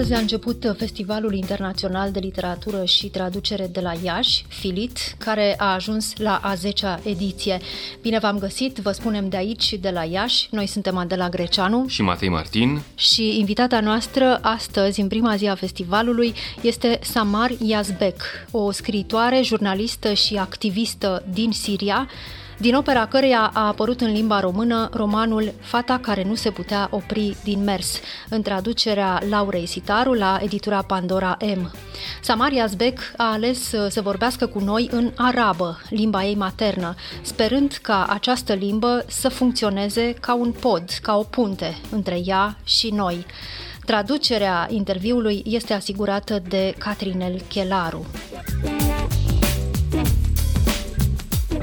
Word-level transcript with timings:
Astăzi 0.00 0.18
a 0.18 0.22
început 0.22 0.74
Festivalul 0.78 1.34
Internațional 1.34 2.10
de 2.10 2.18
Literatură 2.18 2.84
și 2.84 3.06
Traducere 3.06 3.66
de 3.66 3.80
la 3.80 3.92
Iași, 4.02 4.44
Filit, 4.48 4.98
care 5.18 5.54
a 5.58 5.74
ajuns 5.74 6.16
la 6.16 6.40
a 6.42 6.54
10-a 6.54 7.00
ediție. 7.02 7.58
Bine 8.02 8.18
v-am 8.18 8.38
găsit, 8.38 8.76
vă 8.76 8.90
spunem 8.90 9.28
de 9.28 9.36
aici, 9.36 9.72
de 9.80 9.90
la 9.90 10.04
Iași. 10.04 10.48
Noi 10.50 10.66
suntem 10.66 10.96
Adela 10.96 11.28
Greceanu 11.28 11.84
și 11.88 12.02
Matei 12.02 12.28
Martin. 12.28 12.80
Și 12.94 13.38
invitata 13.38 13.80
noastră 13.80 14.38
astăzi, 14.42 15.00
în 15.00 15.08
prima 15.08 15.36
zi 15.36 15.46
a 15.46 15.54
festivalului, 15.54 16.34
este 16.62 16.98
Samar 17.02 17.50
Yazbek, 17.62 18.22
o 18.50 18.70
scriitoare, 18.70 19.40
jurnalistă 19.42 20.12
și 20.12 20.36
activistă 20.36 21.24
din 21.32 21.52
Siria, 21.52 22.08
din 22.60 22.74
opera 22.74 23.06
căreia 23.06 23.50
a 23.54 23.66
apărut 23.66 24.00
în 24.00 24.12
limba 24.12 24.40
română 24.40 24.88
romanul 24.92 25.52
Fata 25.60 25.98
care 25.98 26.24
nu 26.24 26.34
se 26.34 26.50
putea 26.50 26.88
opri 26.90 27.36
din 27.44 27.64
mers, 27.64 28.00
în 28.28 28.42
traducerea 28.42 29.22
Laurei 29.28 29.66
Sitaru 29.66 30.12
la 30.12 30.38
editura 30.42 30.82
Pandora 30.82 31.36
M. 31.56 31.70
Samaria 32.22 32.66
Zbec 32.66 32.98
a 33.16 33.32
ales 33.32 33.72
uh, 33.72 33.86
să 33.90 34.00
vorbească 34.00 34.46
cu 34.46 34.58
noi 34.58 34.88
în 34.92 35.12
arabă, 35.16 35.80
limba 35.88 36.24
ei 36.24 36.34
maternă, 36.34 36.94
sperând 37.22 37.78
ca 37.82 38.06
această 38.08 38.52
limbă 38.52 39.04
să 39.08 39.28
funcționeze 39.28 40.12
ca 40.20 40.34
un 40.34 40.52
pod, 40.60 40.84
ca 41.02 41.16
o 41.16 41.22
punte 41.22 41.76
între 41.90 42.20
ea 42.24 42.56
și 42.64 42.90
noi. 42.90 43.26
Traducerea 43.84 44.66
interviului 44.70 45.42
este 45.46 45.72
asigurată 45.72 46.42
de 46.48 46.74
Catrinel 46.78 47.40
Chelaru. 47.48 48.06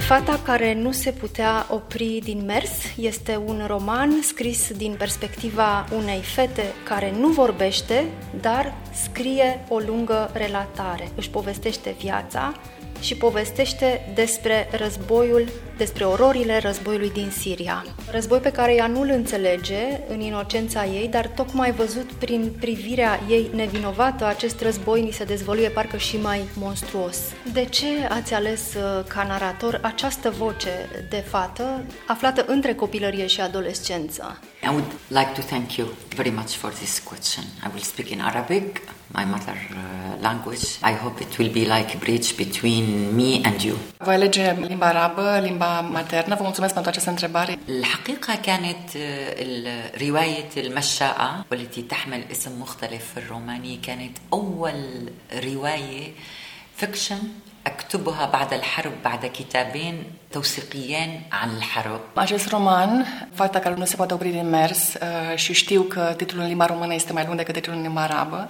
Fata 0.08 0.40
care 0.44 0.74
nu 0.74 0.92
se 0.92 1.12
putea 1.12 1.66
opri 1.70 2.20
din 2.24 2.46
mers 2.46 2.72
este 2.98 3.36
un 3.46 3.64
roman 3.68 4.22
scris 4.22 4.72
din 4.78 4.96
perspectiva 4.98 5.86
unei 5.96 6.22
fete 6.22 6.64
care 6.84 7.14
nu 7.20 7.28
vorbește, 7.28 8.06
dar 8.42 8.74
scrie 8.94 9.66
o 9.70 9.78
lungă 9.78 10.30
relatare. 10.34 11.08
Își 11.16 11.30
povestește 11.30 11.96
viața 12.00 12.54
și 13.00 13.16
povestește 13.16 14.12
despre 14.14 14.68
războiul, 14.72 15.50
despre 15.78 16.04
ororile 16.04 16.60
războiului 16.60 17.12
din 17.12 17.32
Siria. 17.40 17.86
Război 18.12 18.40
pe 18.40 18.52
care 18.52 18.76
ea 18.76 18.88
nu-l 18.88 19.10
înțelege 19.10 20.00
în 20.08 20.20
inocența 20.20 20.86
ei, 20.86 21.08
dar 21.08 21.28
tocmai 21.28 21.72
văzut 21.72 22.12
prin 22.12 22.52
privirea 22.60 23.20
ei 23.30 23.50
nevinovată, 23.54 24.26
acest 24.26 24.62
război 24.62 25.02
ni 25.02 25.12
se 25.12 25.24
dezvăluie 25.24 25.70
parcă 25.70 25.98
și 25.98 26.18
mai 26.18 26.42
monstruos. 26.54 27.18
De 27.54 27.66
ce 27.66 27.88
ați 28.10 28.34
ales 28.34 28.62
uh, 28.74 29.06
ca 29.08 29.24
narator 29.24 29.80
această 29.82 30.30
voce 30.30 30.90
de 31.10 31.24
fată 31.28 31.84
aflată 32.08 32.46
între 32.48 32.74
copilărie 32.74 33.28
și 33.28 33.42
adolescență? 33.42 34.40
I 34.64 34.68
would 34.68 34.92
like 35.08 35.32
to 35.36 35.42
thank 35.42 35.76
you 35.76 35.88
very 36.16 36.30
much 36.30 36.50
for 36.50 36.72
this 36.72 37.00
question. 37.00 37.44
I 37.64 37.68
will 37.74 37.84
speak 37.84 38.10
in 38.10 38.22
Arabic. 38.22 38.82
My 39.14 39.26
mother 39.26 39.58
uh, 39.72 40.22
language. 40.22 40.66
I 40.84 40.94
hope 40.94 41.22
it 41.22 41.38
will 41.38 41.52
be 41.60 41.66
like 41.66 41.96
a 41.96 41.98
bridge 41.98 42.38
between 42.38 43.16
me 43.16 43.42
and 43.44 43.64
you. 43.64 43.76
Voi 43.98 44.14
alege 44.14 44.56
limba 44.68 44.86
arabă, 44.86 45.40
limba 45.44 45.82
maternă. 45.82 46.36
Vă 46.36 46.44
mulțumesc 46.44 46.74
pentru 46.74 46.92
această 46.92 47.10
întrebare. 47.10 47.60
الحقيقة 47.68 48.36
كانت 48.36 48.98
رواية 50.02 50.50
المشاءة 50.58 51.46
والتي 51.52 51.82
تحمل 51.82 52.24
اسم 52.32 52.52
مختلف 52.60 53.04
في 53.14 53.20
الروماني 53.20 53.76
كانت 53.76 54.18
أول 54.34 55.12
رواية 55.44 56.14
فيكشن 56.76 57.20
أكتبها 57.68 58.26
بعد 58.26 58.54
الحرب 58.54 58.92
بعد 59.04 59.26
كتابين 59.26 60.04
توثيقيين 60.32 61.22
عن 61.32 61.50
الحرب 61.58 62.00
Acest 62.16 62.50
roman, 62.50 63.06
Fata 63.34 63.60
care 63.60 63.76
nu 63.76 63.86
se 63.86 63.96
poate 63.96 64.14
opri 64.14 64.30
din 64.30 64.50
mers, 64.50 64.94
uh, 64.94 65.38
și 65.38 65.54
știu 65.54 65.82
că 65.82 66.14
titlul 66.18 66.42
în 66.42 66.48
limba 66.48 66.66
română 66.66 66.94
este 66.94 67.14
mai 67.14 67.24
lung 67.26 67.38
decât 67.38 67.54
titlul 67.54 67.76
în 67.76 67.82
limba 67.82 68.02
arabă, 68.02 68.50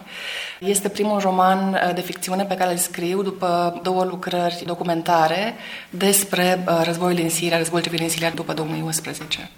este 0.60 0.90
primul 0.90 1.20
roman 1.20 1.74
uh, 1.74 1.94
de 1.94 2.02
ficțiune 2.02 2.44
pe 2.44 2.56
care 2.56 2.72
îl 2.72 2.78
scriu 2.78 3.22
după 3.22 3.80
două 3.84 4.04
lucrări 4.04 4.64
documentare 4.66 5.54
despre 5.90 6.64
uh, 6.68 6.82
războiul 6.84 7.16
din 7.16 7.30
Siria, 7.30 7.58
războiul 7.58 7.84
civil 7.84 8.00
din 8.00 8.10
Siria 8.10 8.30
după 8.30 8.54
2011. 8.54 9.50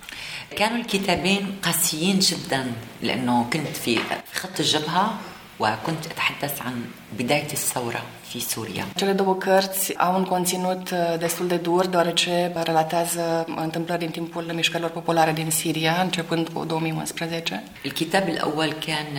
كانوا 0.56 0.78
الكتابين 0.78 1.60
قاسيين 1.64 2.20
جدا 2.20 2.72
لأنه 3.02 3.48
كنت 3.54 3.78
في 3.84 4.00
خط 4.34 4.60
الجبهه 4.60 5.20
وكنت 5.60 6.06
اتحدث 6.06 6.62
عن 6.62 6.86
بدايه 7.18 7.52
الثوره 7.54 8.02
في 8.30 8.40
سوريا. 8.40 8.86
Cele 8.96 9.12
două 9.12 9.36
cărți 9.36 9.98
au 9.98 10.16
un 10.16 10.24
conținut 10.24 10.90
uh, 10.92 11.20
destul 11.20 11.48
de 11.48 11.56
dur, 11.56 11.88
deoarece 11.88 12.52
relatează 12.64 13.46
întâmplări 13.56 14.00
din 14.00 14.10
timpul 14.10 14.52
mișcărilor 14.54 14.92
populare 14.92 15.32
din 15.32 15.52
Siria, 15.52 16.02
începând 16.02 16.50
cu 16.50 16.66
2011. 16.66 17.64
الكتاب 17.86 18.28
الأول 18.28 18.72
كان 18.72 19.14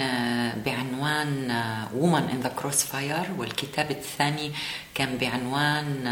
بعنوان 0.64 1.52
Woman 2.00 2.28
in 2.30 2.40
the 2.40 2.52
Crossfire 2.60 3.28
والكتاب 3.38 3.90
الثاني 3.90 4.50
كان 4.94 5.08
بعنوان 5.20 6.08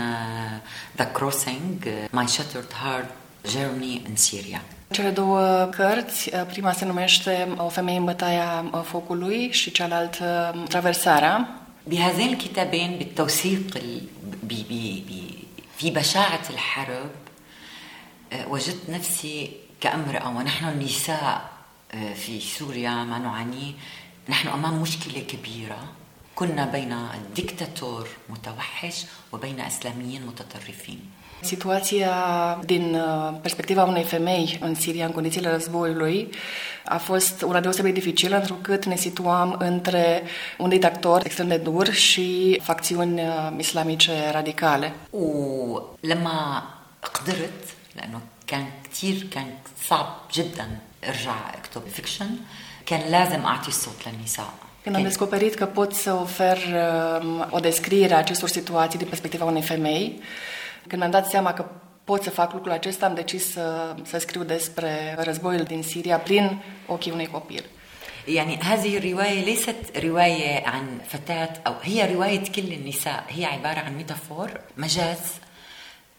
The 0.95 1.07
Crossing 1.19 1.89
My 2.13 2.27
Shattered 2.27 2.73
Heart 2.83 3.11
Journey 3.53 4.03
in 4.09 4.17
Syria. 4.17 4.61
Cele 4.91 5.11
două 5.11 5.65
cărți, 5.65 6.35
uh, 6.35 6.43
prima 6.47 6.73
se 6.73 6.85
numește 6.85 7.55
O 7.57 7.69
femeie 7.69 7.99
în 7.99 8.05
bătaia 8.05 8.71
focului 8.85 9.53
și 9.53 9.71
cealaltă 9.71 10.55
Traversarea. 10.69 11.63
بهذين 11.89 12.33
الكتابين 12.33 12.99
بالتوثيق 12.99 13.79
في 15.77 15.91
بشاعة 15.91 16.43
الحرب 16.51 17.11
وجدت 18.49 18.91
نفسي 18.91 19.51
كامرأة 19.81 20.29
ونحن 20.37 20.69
النساء 20.69 21.51
في 22.15 22.41
سوريا 22.41 22.91
ما 22.91 23.19
نعانيه 23.19 23.73
نحن 24.29 24.49
أمام 24.49 24.83
مشكلة 24.83 25.21
كبيرة 25.21 25.79
كنا 26.39 26.65
بين 26.65 26.95
ديكتاتور 27.35 28.09
متوحش 28.29 29.05
وبين 29.33 29.61
اسلاميين 29.61 30.27
متطرفين 30.27 31.01
Situația 31.43 32.15
din 32.65 32.97
perspectiva 33.41 33.85
unei 33.85 34.05
femei 34.05 34.59
în 34.61 34.75
Siria, 34.75 35.05
în 35.05 35.13
condițiile 35.13 35.51
războiului, 35.51 36.31
a 36.85 36.97
fost 36.97 37.43
una 37.43 37.61
deosebit 37.61 37.95
dificilă, 37.95 38.37
întrucât 38.37 38.85
ne 38.85 38.97
situam 38.97 39.57
între 39.59 40.23
un 40.59 40.69
dictator 40.69 41.25
extrem 41.25 41.49
de 41.49 41.57
dur 41.57 41.93
și 41.93 42.61
facțiuni 42.63 43.23
islamice 43.59 44.31
radicale. 44.31 44.93
ولما 45.11 46.63
قدرت 47.03 47.65
لأنه 47.97 48.21
كان 48.47 48.65
كثير 48.91 49.27
كان 49.31 49.47
صعب 49.89 50.09
جدا 50.33 50.67
ارجع 51.09 51.37
اكتب 51.55 51.83
فيكشن 51.93 52.31
كان 52.85 53.11
لازم 53.11 53.41
اعطي 53.45 53.69
الصوت 53.69 54.01
للنساء 54.07 54.68
Când 54.88 54.96
am 54.96 55.04
descoperit 55.04 55.56
că 55.56 55.66
pot 55.66 55.94
să 55.94 56.14
ofer 56.14 56.58
o 57.50 57.60
descriere 57.60 58.14
a 58.14 58.18
acestor 58.18 58.50
situații 58.50 59.00
din 59.00 59.08
perspectiva 59.08 59.46
unei 59.46 59.62
femei, 59.62 60.22
când 60.88 61.02
mi-am 61.02 61.12
dat 61.12 61.30
seama 61.30 61.54
că 61.54 61.66
pot 62.04 62.24
să 62.24 62.30
fac 62.30 62.54
lucrul 62.54 62.72
acesta, 62.72 63.06
am 63.06 63.14
decis 63.14 63.52
să, 63.52 63.96
să 64.04 64.18
scriu 64.18 64.44
despre 64.44 65.16
războiul 65.20 65.64
din 65.64 65.84
Siria 65.84 66.18
prin 66.18 66.62
ochii 66.88 67.12
unui 67.12 67.28
copil. 67.28 67.64
يعني 68.28 68.58
هذه 68.62 68.98
الرواية 68.98 69.46
ليست 69.46 69.98
رواية 69.98 70.68
عن 70.68 71.00
فتاة 71.08 71.54
أو 71.68 71.74
هي 71.82 72.14
رواية 72.14 72.44
كل 72.56 72.74
النساء 72.74 73.24
هي 73.28 73.46
عبارة 73.46 73.80
عن 73.80 73.96
ميتافور 73.96 74.60
مجاز 74.78 75.20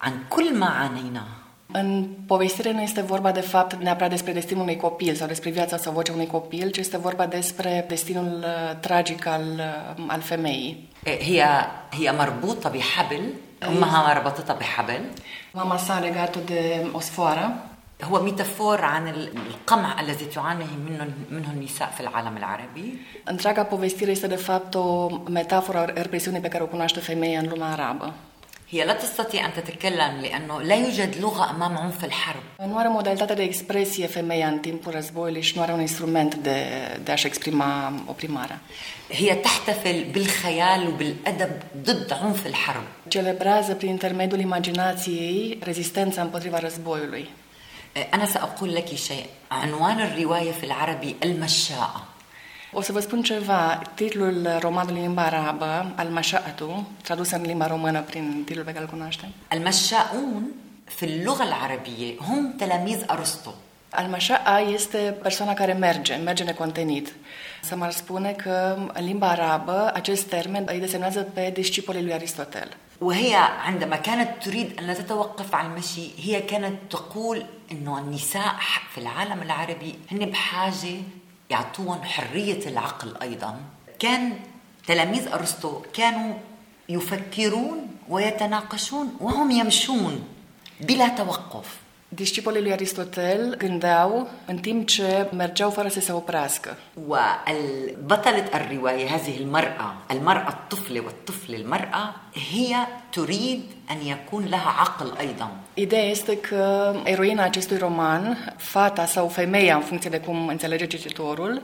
عن 0.01 0.23
كل 0.29 0.55
ما 0.55 0.65
عانيناه 0.65 1.27
În 1.71 2.07
povestire 2.27 2.71
nu 2.71 2.81
este 2.81 3.01
vorba 3.01 3.31
de 3.31 3.41
fapt 3.41 3.73
neapărat 3.75 4.09
despre 4.09 4.31
destinul 4.33 4.61
unui 4.61 4.75
copil 4.75 5.15
sau 5.15 5.27
despre 5.27 5.49
viața 5.49 5.77
sau 5.77 5.93
vocea 5.93 6.13
unui 6.13 6.27
copil, 6.27 6.69
ci 6.69 6.77
este 6.77 6.97
vorba 6.97 7.25
despre 7.25 7.85
destinul 7.87 8.45
tragic 8.79 9.25
al, 9.25 9.61
al 10.07 10.21
femeii. 10.21 10.89
هي 11.05 11.45
هي 11.99 12.11
مربوطة 12.11 12.69
بحبل 12.69 13.33
أمها 13.67 14.13
ربطتها 14.13 14.55
بحبل 14.55 15.01
Mama 15.53 15.77
sa 15.77 15.93
a 15.95 15.99
legat-o 15.99 16.39
de 16.39 16.85
o 16.91 16.99
sfoară. 16.99 17.45
هو 18.03 18.21
ميتافور 18.23 18.81
عن 18.81 19.07
القمع 19.07 20.01
الذي 20.01 20.25
تعاني 20.25 20.65
منه 20.87 21.07
منه 21.31 21.51
النساء 21.51 21.89
في 21.95 21.99
العالم 21.99 22.37
العربي. 22.37 22.99
Întreaga 23.23 23.63
povestire 23.63 24.11
este 24.11 24.27
de 24.27 24.35
fapt 24.35 24.75
o 24.75 25.09
metaforă 25.29 25.77
a 25.77 25.85
represiunii 25.85 26.39
pe 26.39 26.47
care 26.47 26.63
o 26.63 26.67
cunoaște 26.67 26.99
femeia 26.99 27.39
în 27.39 27.47
lumea 27.49 27.67
arabă. 27.67 28.13
هي 28.72 28.84
لا 28.84 28.92
تستطيع 28.92 29.46
أن 29.46 29.52
تتكلم 29.52 30.20
لأنه 30.20 30.62
لا 30.62 30.74
يوجد 30.74 31.16
لغة 31.20 31.50
أمام 31.50 31.78
عنف 31.78 32.04
الحرب. 32.04 32.42
Nu 32.58 32.78
are 32.78 32.88
modalitate 32.88 33.34
de 33.34 33.42
expresie 33.42 34.06
femeia 34.06 34.46
în 34.46 34.58
timpul 34.58 34.92
războiului 34.92 35.42
și 35.42 35.56
nu 35.56 35.62
are 35.62 35.72
un 35.72 35.80
instrument 35.80 36.34
de, 36.34 36.66
de 37.04 37.12
a-și 37.12 37.26
exprima 37.26 37.92
oprimarea. 38.06 38.60
هي 39.10 39.34
تحتفل 39.34 40.04
بالخيال 40.04 40.88
وبالأدب 40.88 41.52
ضد 41.82 42.12
عنف 42.12 42.46
الحرب. 42.46 42.84
Celebrează 43.08 43.74
prin 43.74 43.88
intermediul 43.88 44.40
imaginației 44.40 45.58
rezistența 45.62 46.22
împotriva 46.22 46.58
războiului. 46.58 47.28
أنا 48.14 48.26
سأقول 48.26 48.74
لك 48.74 48.94
شيء 48.94 49.26
عنوان 49.50 50.00
الرواية 50.00 50.52
في 50.52 50.64
العربي 50.64 51.16
المشاءة 51.22 52.09
O 52.72 52.80
să 52.80 52.92
vă 52.92 53.00
spun 53.00 53.22
ceva. 53.22 53.82
Titlul 53.94 54.48
romanului 54.60 54.98
în 54.98 55.06
limba 55.06 55.22
arabă, 55.22 55.94
Al-Masha'atu, 55.96 56.84
tradus 57.02 57.30
în 57.30 57.42
limba 57.42 57.66
română 57.66 58.02
prin 58.02 58.42
titlul 58.46 58.64
pe 58.64 58.72
care 58.72 58.84
îl 58.84 58.90
cunoaștem. 58.90 59.28
المشاؤون 59.52 60.42
في 60.84 61.04
اللغة 61.04 61.42
العربية 61.42 62.14
هم 62.28 62.52
تلاميذ 62.58 63.04
أرسطو 63.10 63.50
Al-Masha'a 63.92 64.72
este 64.72 64.98
persoana 65.22 65.54
care 65.54 65.72
merge, 65.72 66.14
merge 66.14 66.44
necontenit. 66.44 67.14
Să 67.62 67.76
mă 67.76 67.88
spune 67.90 68.32
că 68.32 68.76
în 68.92 69.04
limba 69.04 69.28
arabă 69.28 69.90
acest 69.94 70.22
termen 70.22 70.64
îi 70.66 70.78
desemnează 70.78 71.20
pe 71.20 71.50
discipolii 71.54 72.02
lui 72.02 72.12
Aristotel. 72.12 72.68
وهي 73.00 73.34
عندما 73.66 73.96
كانت 73.96 74.30
تريد 74.44 74.78
أن 74.78 74.86
لا 74.86 74.94
تتوقف 74.94 75.54
عن 75.54 75.66
المشي 75.70 76.10
هي 76.24 76.40
كانت 76.40 76.76
تقول 76.90 77.44
أنه 77.72 77.98
النساء 77.98 78.54
في 78.92 78.98
العالم 79.00 79.42
العربي 79.42 79.94
هن 80.12 80.18
بحاجة 80.30 80.96
يعطوهم 81.50 82.02
حرية 82.02 82.68
العقل 82.68 83.16
أيضا. 83.22 83.60
كان 83.98 84.40
تلاميذ 84.86 85.28
أرسطو 85.28 85.82
كانوا 85.92 86.34
يفكرون 86.88 87.96
ويتناقشون 88.08 89.16
وهم 89.20 89.50
يمشون 89.50 90.24
بلا 90.80 91.08
توقف. 91.08 91.76
Discipolii 92.09 92.61
lui 92.61 92.71
Aristotel 92.71 93.55
gândeau 93.57 94.29
în 94.45 94.57
timp 94.57 94.87
ce 94.87 95.29
mergeau 95.35 95.69
fără 95.69 95.87
să 95.87 95.99
se 95.99 96.11
oprească. 96.11 96.77
وبطلة 97.07 98.45
الرواية 98.53 99.07
هذه 99.15 99.37
المرأة 99.39 99.93
المرأة 100.11 100.49
الطفلة 100.49 100.99
والطفل 100.99 101.53
المرأة 101.53 102.13
هي 102.53 102.75
تريد 103.11 103.63
أن 103.91 104.07
يكون 104.07 104.45
لها 104.45 104.69
عقل 104.79 105.13
أيضا 105.19 105.49
Ideea 105.73 106.03
este 106.03 106.37
că 106.37 106.93
eroina 107.03 107.43
acestui 107.43 107.77
roman, 107.77 108.53
fata 108.57 109.05
sau 109.05 109.27
femeia, 109.27 109.75
în 109.75 109.81
funcție 109.81 110.09
de 110.09 110.19
cum 110.19 110.47
înțelege 110.47 110.85
cititorul, 110.85 111.61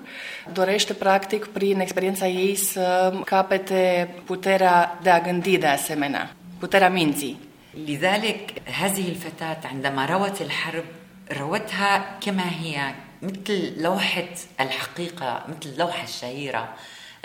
dorește 0.53 0.93
practic 0.93 1.45
prin 1.45 1.79
experiența 1.79 2.27
ei 2.27 2.55
să 2.55 3.13
capete 3.25 4.09
puterea 4.25 4.99
de 5.01 5.09
a 5.09 5.19
gândi 5.19 5.57
de 5.57 5.67
asemenea, 5.67 6.35
puterea 6.59 6.89
minții. 6.89 7.39
لذلك 7.75 8.61
هذه 8.65 9.09
الفتاة 9.09 9.67
عندما 9.67 10.05
روت 10.05 10.41
الحرب 10.41 10.83
روتها 11.31 12.19
كما 12.21 12.49
هي 12.49 12.93
مثل 13.21 13.81
لوحة 13.81 14.29
الحقيقة 14.59 15.45
مثل 15.47 15.69
اللوحة 15.69 16.03
الشهيرة 16.03 16.73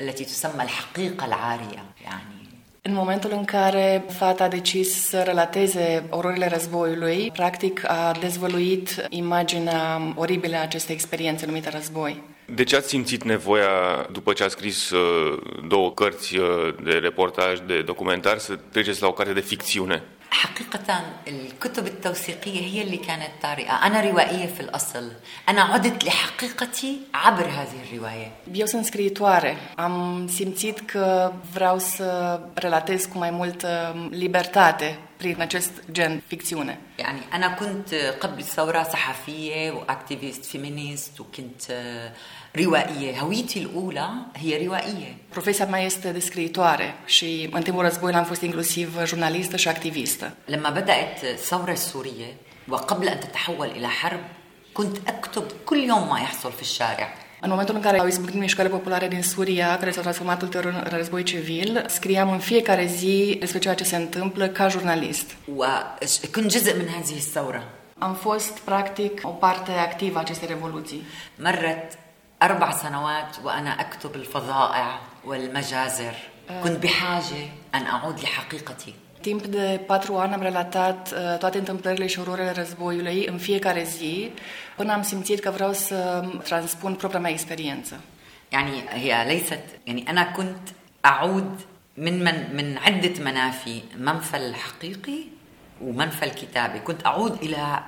التي 0.01 0.25
تسمى 0.25 0.63
الحقيقة 0.63 1.27
العارية 1.27 1.85
يعني 2.05 2.47
În 2.89 2.95
momentul 2.95 3.31
în 3.33 3.45
care 3.45 4.05
fata 4.19 4.45
a 4.45 4.49
decis 4.49 5.07
să 5.09 5.23
relateze 5.23 6.05
ororile 6.11 6.49
războiului, 6.49 7.31
practic 7.33 7.91
a 7.91 8.13
dezvăluit 8.21 9.07
imaginea 9.09 10.13
oribilă 10.15 10.57
a 10.57 10.61
acestei 10.61 10.95
experiențe 10.95 11.47
numită 11.47 11.71
război. 11.71 12.23
De 12.45 12.65
ce 12.65 12.77
ați 12.77 12.89
simțit 12.89 13.23
nevoia, 13.23 14.07
după 14.13 14.33
ce 14.33 14.43
ați 14.43 14.53
scris 14.53 14.91
uh, 14.91 15.39
două 15.69 15.93
cărți 15.93 16.37
uh, 16.37 16.75
de 16.83 16.91
reportaj, 16.91 17.59
de 17.67 17.83
documentar, 17.83 18.39
să 18.39 18.59
treceți 18.73 19.03
la 19.03 19.09
o 19.09 19.13
carte 19.13 19.33
de 19.33 19.41
ficțiune? 19.41 20.03
حقيقة 20.32 21.02
الكتب 21.28 21.88
التوثيقية 21.88 22.62
هي 22.62 22.82
اللي 22.82 22.98
كانت 22.98 23.30
طارئة 23.42 23.86
أنا 23.86 24.02
روائية 24.02 24.46
في 24.46 24.60
الأصل 24.60 25.12
أنا 25.50 25.62
عدت 25.62 26.04
لحقيقتي 26.04 27.00
عبر 27.14 27.46
هذه 27.46 27.84
الرواية 27.84 28.32
Eu 28.54 28.66
sunt 28.66 28.86
scriitoare. 28.86 29.58
Am 29.76 30.28
simțit 30.28 30.80
că 30.80 31.32
vreau 31.54 31.80
să 31.80 32.40
relatez 32.54 33.06
cu 33.06 33.18
mai 33.18 33.32
multă 33.32 33.96
libertate 34.10 35.00
prin 35.18 35.42
acest 35.42 35.72
gen 35.92 36.22
ficțiune. 36.28 36.78
يعني 36.98 37.20
أنا 37.34 37.48
كنت 37.48 37.94
قبل 38.20 38.40
الثورة 38.40 38.84
صحفية 38.84 39.72
وأكتيفيست 39.72 40.46
فيمينيست 40.46 41.20
وكنت 41.20 41.62
روائية 42.57 43.21
هويتي 43.21 43.59
الأولى 43.59 44.09
هي 44.37 44.67
روائية 44.67 45.17
Profesia 45.35 45.67
mea 45.67 45.81
este 45.81 46.11
de 46.13 46.19
scriitoare 46.21 46.95
și 47.05 47.49
în 47.53 47.63
timpul 47.63 47.83
războiului 47.83 48.21
am 48.21 48.25
fost 48.27 48.41
inclusiv 48.43 48.99
jurnalistă 49.05 49.57
și 49.57 49.69
activistă. 49.69 50.33
لما 50.47 50.71
بدأت 50.71 51.23
الثورة 51.23 51.73
السورية 51.73 52.31
وقبل 52.69 53.09
أن 53.09 53.21
تتحول 53.21 53.67
إلى 53.77 53.87
حرب 53.89 54.21
كنت 54.73 54.97
أكتب 55.09 55.45
كل 55.65 55.77
يوم 55.77 56.09
ما 56.09 56.19
يحصل 56.21 56.53
في 56.53 56.63
الشارع 56.63 57.09
În 57.41 57.51
momentul 57.51 57.75
în 57.75 57.81
care 57.81 57.99
au 57.99 58.07
izbucnit 58.07 58.41
mișcările 58.41 58.75
populare 58.75 59.09
din 59.09 59.23
Suria, 59.23 59.77
care 59.79 59.91
s-au 59.91 60.03
transformat 60.03 60.43
ulterior 60.43 60.73
în 60.73 60.97
război 60.99 61.23
civil, 61.23 61.85
scriam 61.89 62.31
în 62.31 62.39
fiecare 62.39 62.87
zi 62.87 63.37
despre 63.41 63.59
ceea 63.59 63.75
ce 63.75 63.85
se 63.85 63.97
întâmplă 63.97 64.49
ca 64.49 64.69
jurnalist. 64.69 65.37
وكنت 65.57 66.47
جزء 66.47 66.75
من 66.77 66.89
هذه 66.89 67.17
الثورة 67.17 67.63
Am 67.99 68.15
fost, 68.15 68.59
practic, 68.59 69.21
o 69.23 69.29
parte 69.29 69.71
activă 69.73 70.19
a 70.19 70.21
acestei 70.21 70.49
revoluții. 70.49 71.03
مرت 71.39 71.99
أربع 72.42 72.72
سنوات 72.72 73.38
وأنا 73.44 73.82
أكتب 73.82 74.16
الفظائع 74.16 75.00
والمجازر. 75.26 76.14
كنت 76.64 76.84
بحاجة 76.84 77.50
أن 77.76 77.86
أعود 77.86 78.20
لحقيقتي. 78.20 78.94
Timp 79.22 79.46
de 79.46 79.80
patru 79.88 80.18
ani 80.18 80.34
am 80.34 80.42
relatat 80.42 81.14
uh, 81.14 81.38
toate 81.38 81.58
întâmplările 81.58 82.08
și 82.08 82.20
ororile 82.20 82.52
războiului 82.52 83.26
în 83.26 83.38
fiecare 83.38 83.84
zi, 83.84 84.32
până 84.76 84.94
am 84.94 85.02
simțit 85.02 85.40
că 85.40 85.50
vreau 85.50 85.74
să 85.74 86.26
transpun 86.44 86.96
propria 86.96 87.20
mea 87.20 87.32
experiență. 87.32 88.00
يعني 88.52 88.84
هي 88.90 89.26
ليست 89.28 89.64
يعني 89.86 90.06
أنا 90.10 90.24
كنت 90.24 90.70
أعود 91.06 91.60
من 91.98 92.24
من 92.24 92.56
من 92.56 92.78
عدة 92.78 93.24
منافي 93.24 93.82
منفى 93.98 94.38
الحقيقي 94.38 95.20
ومنفى 95.82 96.26
الكتابة 96.26 96.78
كنت 96.78 97.06
أعود 97.06 97.42
إلى 97.42 97.84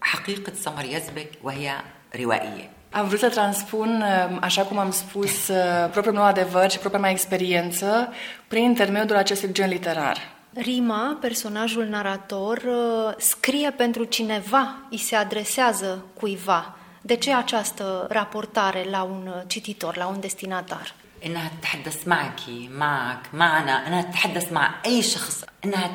حقيقة 0.00 0.52
سمر 0.54 0.84
يزبك 0.84 1.30
وهي 1.42 1.80
روائية. 2.16 2.75
Am 2.89 3.07
vrut 3.07 3.19
să 3.19 3.29
transpun, 3.29 4.01
uh, 4.01 4.37
așa 4.41 4.63
cum 4.63 4.77
am 4.77 4.91
spus, 4.91 5.47
uh, 5.47 5.89
propriul 5.91 6.15
meu 6.15 6.23
adevăr 6.23 6.71
și 6.71 6.79
propria 6.79 6.99
mea 6.99 7.09
experiență 7.09 8.13
prin 8.47 8.63
intermediul 8.63 9.17
acestui 9.17 9.53
gen 9.53 9.69
literar. 9.69 10.17
Rima, 10.53 11.17
personajul 11.21 11.85
narator, 11.85 12.57
uh, 12.57 13.13
scrie 13.17 13.71
pentru 13.71 14.03
cineva, 14.03 14.75
îi 14.89 14.97
se 14.97 15.15
adresează 15.15 16.05
cuiva. 16.19 16.75
De 17.01 17.15
ce 17.15 17.33
această 17.33 18.07
raportare 18.09 18.85
la 18.89 19.03
un 19.03 19.27
uh, 19.27 19.41
cititor, 19.47 19.97
la 19.97 20.07
un 20.07 20.19
destinatar? 20.19 20.93
إنها 21.25 21.51
تتحدث 21.61 22.07
معك 22.07 22.39
معك 22.69 23.33
معنا 23.33 23.87
إنها 23.87 24.01
تتحدث 24.01 24.51
مع 24.51 24.73
أي 24.85 25.01
شخص 25.01 25.43
إنها 25.65 25.91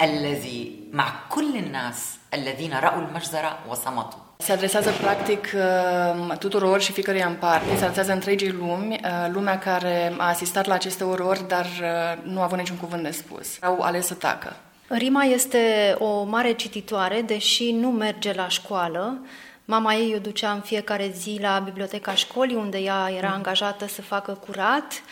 الذي 0.00 0.88
مع 0.92 1.14
كل 1.28 1.56
الناس 1.56 2.18
الذين 2.34 2.72
رأوا 2.74 3.02
المجزرة 3.02 3.58
وصمتوا 3.68 4.18
se 4.41 4.51
adresează 4.51 4.91
practic 5.01 5.49
uh, 5.55 6.37
tuturor 6.37 6.81
și 6.81 6.91
fiecăruia 6.91 7.27
în 7.27 7.33
parte, 7.33 7.75
se 7.75 7.81
adresează 7.81 8.11
întregii 8.11 8.51
lumi, 8.51 8.99
uh, 9.03 9.31
lumea 9.33 9.59
care 9.59 10.13
a 10.17 10.27
asistat 10.27 10.65
la 10.65 10.73
aceste 10.73 11.03
orori, 11.03 11.47
dar 11.47 11.65
uh, 11.65 12.23
nu 12.23 12.39
a 12.39 12.43
avut 12.43 12.57
niciun 12.57 12.77
cuvânt 12.77 13.03
de 13.03 13.11
spus. 13.11 13.47
Au 13.61 13.81
ales 13.81 14.05
să 14.05 14.13
tacă. 14.13 14.55
Rima 14.87 15.23
este 15.23 15.95
o 15.99 16.23
mare 16.23 16.51
cititoare, 16.51 17.21
deși 17.21 17.71
nu 17.71 17.89
merge 17.89 18.33
la 18.33 18.47
școală. 18.47 19.19
Mama 19.65 19.93
ei 19.93 20.13
o 20.15 20.19
ducea 20.19 20.51
în 20.51 20.61
fiecare 20.61 21.11
zi 21.15 21.37
la 21.41 21.61
biblioteca 21.65 22.13
școlii, 22.13 22.55
unde 22.55 22.77
ea 22.77 23.11
era 23.17 23.29
angajată 23.29 23.87
să 23.87 24.01
facă 24.01 24.39
curat. 24.45 25.03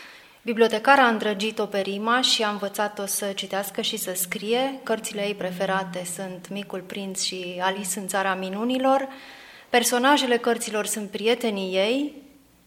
Bibliotecara 0.49 1.05
a 1.05 1.09
îndrăgit-o 1.09 1.65
pe 1.65 1.79
Rima 1.79 2.21
și 2.21 2.43
a 2.43 2.49
învățat-o 2.49 3.05
să 3.05 3.25
citească 3.25 3.81
și 3.81 3.97
să 3.97 4.13
scrie. 4.13 4.79
Cărțile 4.83 5.25
ei 5.25 5.35
preferate 5.35 6.05
sunt 6.15 6.49
Micul 6.49 6.79
Prinț 6.79 7.23
și 7.23 7.59
Alice 7.61 7.99
în 7.99 8.07
Țara 8.07 8.35
Minunilor. 8.35 9.07
Personajele 9.69 10.37
cărților 10.37 10.85
sunt 10.85 11.09
prietenii 11.09 11.75
ei. 11.75 12.13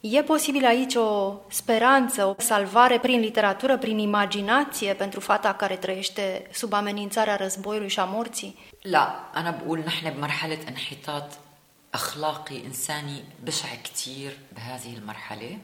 E 0.00 0.22
posibil 0.22 0.64
aici 0.64 0.94
o 0.94 1.34
speranță, 1.48 2.25
o 2.25 2.34
salvare 2.38 2.98
prin 2.98 3.20
literatură, 3.20 3.78
prin 3.78 3.98
imaginație 3.98 4.94
pentru 4.94 5.20
fata 5.20 5.54
care 5.54 5.76
trăiește 5.76 6.46
sub 6.52 6.72
amenințarea 6.72 7.37
războiului 7.37 7.88
și 7.88 8.00
a 8.00 8.04
morții? 8.04 8.56
لا 8.82 9.30
أنا 9.34 9.50
بقول 9.50 9.78
نحن 9.78 10.10
بمرحلة 10.14 10.58
انحطاط 10.68 11.28
أخلاقي 11.94 12.64
إنساني 12.64 13.25
بشع 13.44 13.68
كتير 13.82 14.38
بهذه 14.54 14.96
المرحلة 14.98 15.58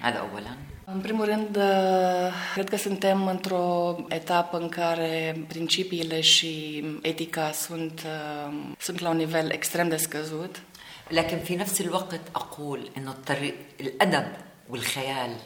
هذا 0.00 0.18
أولا 0.18 0.56
În 0.88 1.00
primul 1.00 1.24
rând, 1.24 1.56
uh, 1.56 2.32
cred 2.54 2.68
că 2.68 2.76
suntem 2.76 3.26
într-o 3.26 3.96
etapă 4.08 4.58
în 4.58 4.68
care 4.68 5.44
principiile 5.48 6.20
și 6.20 6.84
etica 7.02 7.52
sunt, 7.52 8.02
uh, 8.04 8.54
sunt 8.78 9.00
la 9.00 9.08
un 9.08 9.16
nivel 9.16 9.50
extrem 9.50 9.88
de 9.88 9.96
scăzut. 9.96 10.62
لكن 11.10 11.38
في 11.38 11.56
نفس 11.56 11.80
الوقت 11.80 12.20
أقول 12.34 12.90
أنه 12.96 13.10
الطريق 13.10 13.54
الأدب 13.80 14.26
والخيال 14.68 15.36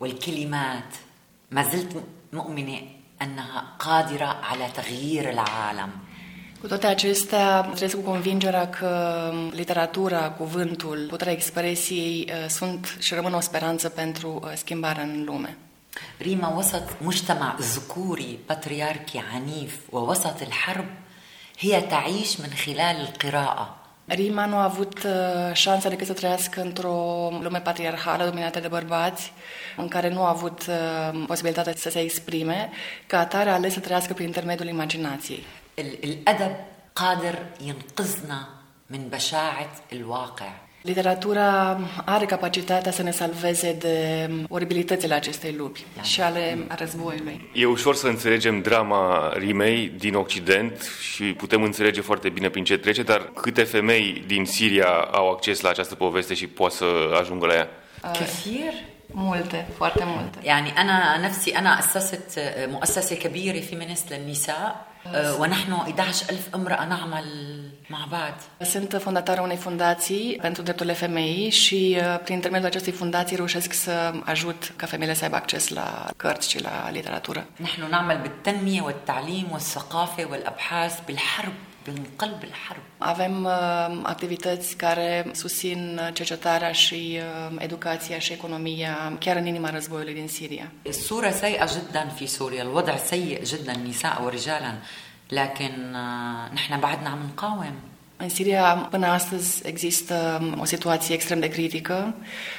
والكلمات 0.00 0.94
ما 1.50 1.62
زلت 1.62 2.04
مؤمنة 2.32 2.80
أنها 3.22 3.76
قادرة 3.78 4.24
على 4.24 4.68
تغيير 4.68 5.30
العالم 5.30 5.90
Cu 6.61 6.67
toate 6.67 6.87
acestea, 6.87 7.61
trăiesc 7.61 7.95
cu 7.95 8.01
convingerea 8.01 8.69
că 8.69 9.31
literatura, 9.51 10.29
cuvântul, 10.29 11.05
puterea 11.09 11.33
expresiei 11.33 12.29
uh, 12.29 12.49
sunt 12.49 12.97
și 12.99 13.13
rămân 13.13 13.33
o 13.33 13.39
speranță 13.39 13.89
pentru 13.89 14.39
uh, 14.43 14.51
schimbarea 14.55 15.03
în 15.03 15.23
lume. 15.25 15.57
ريما 16.21 16.47
وسط 16.47 16.83
مجتمع 17.01 17.55
ذكوري 17.61 18.39
بطريركي 18.49 19.19
عنيف 19.19 19.79
ووسط 19.91 20.41
الحرب 20.41 20.85
هي 21.59 21.81
تعيش 21.81 22.39
من 22.39 22.53
خلال 22.53 22.95
القراءة 23.01 23.76
Rima 24.07 24.45
nu 24.45 24.55
a 24.55 24.63
avut 24.63 25.03
uh, 25.03 25.53
șansa 25.53 25.89
decât 25.89 26.07
să 26.07 26.13
trăiască 26.13 26.61
într-o 26.61 27.29
lume 27.41 27.59
patriarhală 27.59 28.25
dominată 28.25 28.59
de 28.59 28.67
bărbați, 28.67 29.33
în 29.77 29.87
care 29.87 30.09
nu 30.09 30.23
a 30.23 30.29
avut 30.29 30.65
uh, 30.67 31.23
posibilitatea 31.27 31.73
să 31.75 31.89
se 31.89 31.99
exprime, 31.99 32.69
ca 33.07 33.19
atare 33.19 33.49
a 33.49 33.53
ales 33.53 33.73
să 33.73 33.79
trăiască 33.79 34.13
prin 34.13 34.25
intermediul 34.25 34.67
imaginației. 34.67 35.43
ال- 35.81 35.99
الأدب 36.09 36.55
قادر 37.01 37.35
ينقذنا 37.69 38.39
من 38.93 39.01
بشاعة 39.09 39.73
الواقع 39.91 40.51
Literatura 40.81 41.79
are 42.05 42.25
capacitatea 42.25 42.91
să 42.91 43.01
ne 43.01 43.11
salveze 43.11 43.73
de 43.79 44.29
oribilitățile 44.49 45.13
acestei 45.13 45.55
lumi 45.57 45.85
și 46.01 46.21
ale 46.21 46.57
războiului. 46.77 47.49
E 47.53 47.65
ușor 47.65 47.95
să 47.95 48.07
înțelegem 48.07 48.61
drama 48.61 49.33
rimei 49.37 49.91
din 49.97 50.15
Occident 50.15 50.89
și 51.13 51.23
putem 51.23 51.63
înțelege 51.63 52.01
foarte 52.01 52.29
bine 52.29 52.49
prin 52.49 52.63
ce 52.63 52.77
trece, 52.77 53.03
dar 53.03 53.31
câte 53.41 53.63
femei 53.63 54.23
din 54.27 54.45
Siria 54.45 54.87
au 55.11 55.31
acces 55.31 55.61
la 55.61 55.69
această 55.69 55.95
poveste 55.95 56.33
și 56.33 56.47
pot 56.47 56.71
să 56.71 56.85
ajungă 57.19 57.45
la 57.45 57.53
ea? 57.53 57.67
كثير 58.13 58.73
Multe, 59.15 59.67
foarte 59.77 60.03
multe. 60.05 60.37
يعني 60.43 60.69
أنا 60.77 61.17
نفسي 61.17 61.57
أنا 61.57 61.79
أسست 61.79 62.39
مؤسسة 62.69 63.15
كبيرة 63.15 63.59
فيمينست 63.59 64.13
للنساء 64.13 64.85
ونحن 65.39 65.73
11000 65.87 66.55
امرأة 66.55 66.85
نعمل 66.85 67.25
مع 67.89 68.07
بعض 68.09 68.33
Sunt 68.69 68.97
fondatorul 69.01 69.43
unei 69.43 69.57
fundații 69.57 70.37
pentru 70.41 70.61
drepturile 70.61 70.93
femeii 70.93 71.49
și 71.49 71.97
uh, 71.99 72.19
prin 72.23 72.35
intermediul 72.35 72.69
acestei 72.69 72.93
fundații 72.93 73.35
reușesc 73.35 73.73
să 73.73 74.13
ajut 74.23 74.73
ca 74.75 74.85
femeile 74.85 75.13
să 75.13 75.23
aibă 75.23 75.35
acces 75.35 75.69
la 75.69 76.09
cărți 76.17 76.49
și 76.49 76.61
la 76.61 76.89
literatură. 76.91 77.45
نحن 77.61 77.89
نعمل 77.89 78.17
بالتنمية 78.17 78.81
والتعليم 78.81 79.47
والثقافة 79.51 80.25
والأبحاث 80.29 80.99
بالحرب 81.05 81.53
من 81.87 82.03
قلب 82.17 82.43
الحرب 82.43 82.81
Avem 82.97 83.43
uh, 83.43 83.99
activități 84.03 84.75
care 84.75 85.25
susțin 85.33 85.99
cercetarea 86.13 86.71
și 86.71 87.19
uh, 87.49 87.55
educația 87.59 88.19
și 88.19 88.33
economia 88.33 89.17
chiar 89.19 89.35
în 89.35 89.45
inima 89.45 89.69
războiului 89.69 90.13
din 90.13 90.27
Siria. 90.27 90.71
الصورة 90.87 91.29
سيئة 91.29 91.65
جدا 91.65 92.07
في 92.15 92.27
سوريا 92.27 92.61
الوضع 92.61 92.95
سيء 92.97 93.43
جدا 93.43 93.73
نساء 93.87 94.23
ورجالا 94.23 94.73
لكن 95.32 95.94
آه، 95.94 96.54
نحن 96.54 96.80
بعدنا 96.80 97.08
عم 97.10 97.18
نقاوم 97.32 97.72
În 98.20 98.28
Siria 98.28 98.74
până 98.90 99.06
astăzi 99.06 99.66
există 99.66 100.40
o 100.60 100.64
situație 100.64 101.14
extrem 101.14 101.40
de 101.40 101.48
critică, 101.48 102.14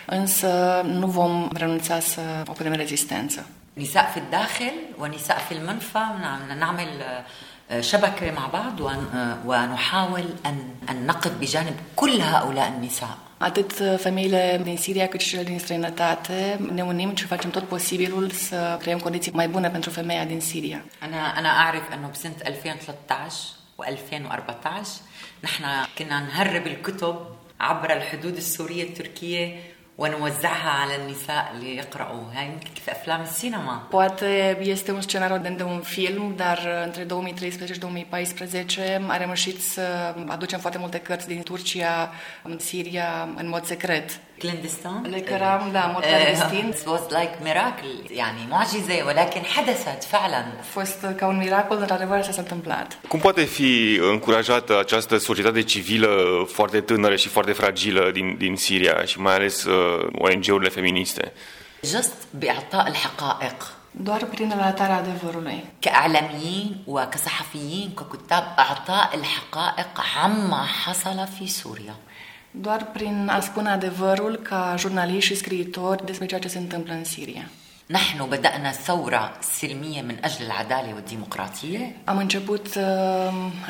însă 0.06 0.82
nu 0.86 1.08
vom 1.08 1.50
renunța 1.54 2.00
să 2.00 2.22
opunem 2.48 2.74
rezistență. 2.74 3.46
نساء 3.78 4.06
في 4.14 4.20
الداخل 4.20 4.74
ونساء 5.00 5.38
في 5.48 5.52
المنفى 5.54 6.04
نعم- 6.24 6.58
نعمل 6.60 6.90
شبكة 7.82 8.32
مع 8.36 8.48
بعض 8.48 8.80
ون- 8.80 9.10
ونحاول 9.46 10.26
أن 10.90 11.06
نقف 11.06 11.32
بجانب 11.40 11.76
كل 11.96 12.22
هؤلاء 12.22 12.68
النساء 12.68 13.18
Atât 13.42 13.72
femeile 13.98 14.60
din 14.64 14.78
Siria 14.78 15.08
cât 15.08 15.20
și 15.20 15.30
cele 15.30 15.44
din 15.44 15.60
străinătate 15.60 16.60
ne 16.74 16.84
unim 16.84 17.16
și 17.16 17.26
facem 17.26 17.50
tot 17.50 17.64
posibilul 17.64 18.30
să 18.30 18.78
creăm 18.82 19.00
condiții 19.00 19.32
mai 19.32 19.48
bune 19.48 19.70
pentru 19.70 19.90
femeia 19.90 20.26
din 20.26 20.40
Siria. 20.40 20.86
أنا 21.06 21.38
أنا 21.40 21.50
أعرف 21.64 21.84
أنه 21.94 22.08
بسنة 22.14 22.36
2013 22.46 23.36
و2014 23.78 23.84
نحن 25.44 25.64
كنا 25.98 26.20
نهرب 26.20 26.68
الكتب 26.68 27.16
عبر 27.60 27.94
الحدود 27.98 28.36
السورية 28.36 28.84
التركية 28.84 29.46
ونوزعها 29.99 30.71
على 30.71 30.97
النساء 30.97 31.53
ليقرأوا 31.61 32.23
هاي 32.35 32.47
يمكن 32.47 32.69
كيف 32.75 32.91
أفلام 32.91 33.23
السينما 33.23 33.83
Poate 33.91 34.57
este 34.61 34.93
un 34.93 35.01
scenariu 35.01 35.39
de, 35.39 35.49
de 35.49 35.63
un 35.63 35.81
film, 35.81 36.33
dar 36.37 36.59
între 36.85 37.05
2013 37.05 37.73
și 37.73 37.79
2014 37.79 39.03
a 39.09 39.17
reușit 39.17 39.63
să 39.63 40.15
aducem 40.27 40.59
foarte 40.59 40.79
multe 40.79 40.99
cărți 40.99 41.27
din 41.27 41.43
Turcia 41.43 42.11
în 42.43 42.59
Siria 42.59 43.29
în 43.37 43.49
mod 43.49 43.65
secret. 43.65 44.21
كليندستان 44.43 45.03
Le 45.11 45.21
căram, 45.21 45.69
da, 45.73 45.85
în 45.85 45.91
mod 45.93 46.03
Eh, 46.03 46.09
clandestin. 46.09 46.69
It 46.69 46.87
was 46.87 47.01
like 47.21 47.33
miracle 47.43 48.11
يعني 48.11 48.41
معجزة 48.51 49.03
ولكن 49.07 49.41
حدثت 49.45 50.05
فعلا 50.05 50.39
A 50.61 50.63
fost 50.63 51.07
ca 51.17 51.27
un 51.27 51.37
miracol, 51.37 51.79
dar 51.79 51.91
într-adevăr 51.91 52.23
s-a 52.23 52.41
întâmplat. 52.41 52.99
Cum 53.09 53.21
poate 53.21 53.43
fi 53.45 53.99
încurajată 54.11 54.79
această 54.79 55.17
societate 55.19 55.63
civilă 55.63 56.09
foarte 56.53 56.81
tânără 56.81 57.17
și 57.17 57.29
foarte 57.29 57.53
fragilă 57.53 58.11
din, 58.13 58.37
din 58.39 58.57
Siria 58.57 59.05
și 59.05 59.21
mai 59.21 59.35
ales 59.35 59.65
uh, 59.65 60.07
ONG-urile 60.19 60.69
feministe? 60.69 61.33
just 61.85 62.13
بإعطاء 62.31 62.87
الحقائق 62.89 63.73
Doar 64.05 64.25
prin 64.25 64.49
relatarea 64.57 64.97
adevărului. 64.97 65.65
كإعلاميين 65.81 66.83
وكصحفيين 66.87 67.91
ككتاب 67.99 68.45
إعطاء 68.59 69.11
الحقائق 69.19 70.01
عما 70.17 70.65
حصل 70.85 71.27
في 71.39 71.47
سوريا 71.49 71.95
Doar 72.51 72.87
prin 72.93 73.29
a 73.33 73.41
spune 73.41 73.69
adevărul 73.71 74.37
ca 74.37 74.75
jurnaliști 74.79 75.33
și 75.33 75.37
scriitori 75.37 76.05
despre 76.05 76.27
ceea 76.27 76.41
ce 76.41 76.49
se 76.49 76.59
întâmplă 76.59 76.93
în 76.93 77.05
Siria. 77.05 77.49
نحن 77.91 78.29
بدأنا 78.29 78.73
ثورة 78.73 79.33
سلمية 79.41 80.03
من 80.03 80.17
أجل 80.25 80.45
العدالة 80.45 80.95
والديمقراطية 80.95 81.97
Am 82.05 82.17
început 82.17 82.75
uh, 82.75 82.83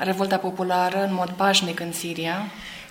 revolta 0.00 0.37
populară 0.37 1.05
în 1.05 1.14
mod 1.14 1.31
pașnic 1.31 1.81
în 1.81 1.93
Siria. 1.93 2.47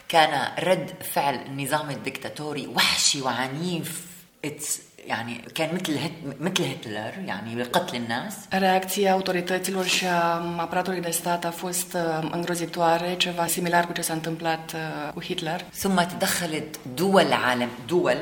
كان 0.08 0.48
رد 0.60 0.94
فعل 1.14 1.36
النظام 1.36 1.90
الدكتاتوري 1.90 2.68
وحشي 2.76 3.22
وعنيف 3.22 4.02
It's 4.48 4.80
يعني 5.07 5.41
كان 5.55 5.75
مثل 5.75 5.99
هت... 5.99 6.13
مثل 6.41 6.63
هتلر 6.63 7.13
يعني 7.27 7.55
بقتل 7.55 7.97
الناس 7.97 8.35
Reacția 8.51 9.13
autorităților 9.13 9.85
și 9.85 10.05
a 10.05 10.43
aparatului 10.57 11.01
de 11.01 11.11
stat 11.11 11.45
a 11.45 11.51
fost 11.51 11.93
uh, 11.95 12.29
îngrozitoare, 12.33 13.15
ceva 13.17 13.47
similar 13.47 13.87
cu 13.87 13.93
ce 13.93 14.03
s-a 14.03 14.13
întâmplat 14.13 14.73
uh, 14.75 15.13
cu 15.13 15.23
Hitler. 15.23 15.65
ثم 15.75 16.01
تدخلت 16.03 16.79
دول 16.97 17.33
عالم 17.33 17.69
دول 17.87 18.17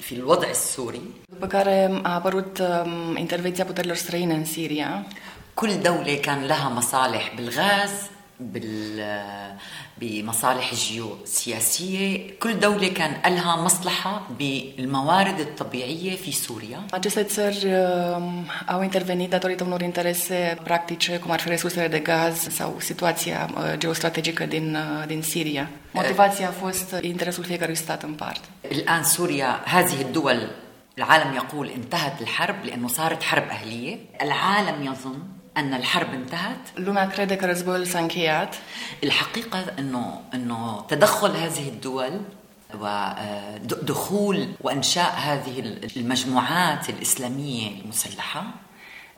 في 0.00 0.14
الوضع 0.14 0.48
السوري 0.50 1.02
După 1.28 1.46
care 1.46 2.00
a 2.02 2.14
apărut 2.14 2.58
um, 2.58 3.16
intervenția 3.16 3.64
puterilor 3.64 3.96
străine 3.96 4.34
în 4.34 4.44
Siria. 4.44 5.06
كل 5.54 5.82
دولة 5.82 6.14
كان 6.14 6.44
لها 6.44 6.68
مصالح 6.68 7.34
بالغاز 7.36 7.90
بال 8.40 9.04
بمصالح 9.98 10.74
جيوسياسية 10.74 12.30
كل 12.40 12.58
دولة 12.58 12.88
كان 12.88 13.32
لها 13.34 13.56
مصلحة 13.56 14.22
بالموارد 14.38 15.40
الطبيعية 15.40 16.16
في 16.16 16.32
سوريا 16.32 16.80
Aceste 16.92 17.22
țări 17.22 17.66
um, 17.66 18.50
au 18.66 18.82
intervenit 18.82 19.30
datorită 19.30 19.64
unor 19.64 19.80
interese 19.80 20.58
practice, 20.64 21.18
cum 21.18 21.30
ar 21.30 21.40
fi 21.40 21.48
resursele 21.48 21.88
de 21.88 21.98
gaz 21.98 22.36
sau 22.36 22.76
situația 22.78 23.50
uh, 23.54 23.78
geostrategică 23.78 24.46
din, 24.46 24.74
uh, 24.74 25.06
din 25.06 25.22
Siria. 25.22 25.70
Motivația 25.90 26.48
a 26.48 26.50
fost 26.50 26.96
interesul 27.00 27.44
fiecărui 27.44 27.74
stat 27.74 28.02
în 28.02 28.12
parte. 28.12 28.46
الآن 28.70 29.02
سوريا 29.02 29.60
هذه 29.64 30.00
الدول 30.00 30.50
العالم 30.98 31.34
يقول 31.34 31.68
انتهت 31.68 32.20
الحرب 32.20 32.64
لأنه 32.64 32.88
صارت 32.88 33.22
حرب 33.22 33.48
أهلية 33.48 33.96
العالم 34.22 34.82
يظن 34.82 35.37
أن 35.58 35.74
الحرب 35.74 36.08
انتهت 36.12 37.38
că 37.38 37.46
războiul 37.46 37.84
s-a 37.84 37.98
încheiat. 37.98 38.54
الحقيقة 39.02 39.64
أنه 39.78 40.20
أنه 40.34 40.84
تدخل 40.88 41.30
هذه 41.30 41.68
الدول 41.68 42.20
ودخول 42.80 44.48
وإنشاء 44.60 45.14
هذه 45.16 45.76
المجموعات 45.96 46.88
الإسلامية 46.88 47.80
المسلحة 47.82 48.44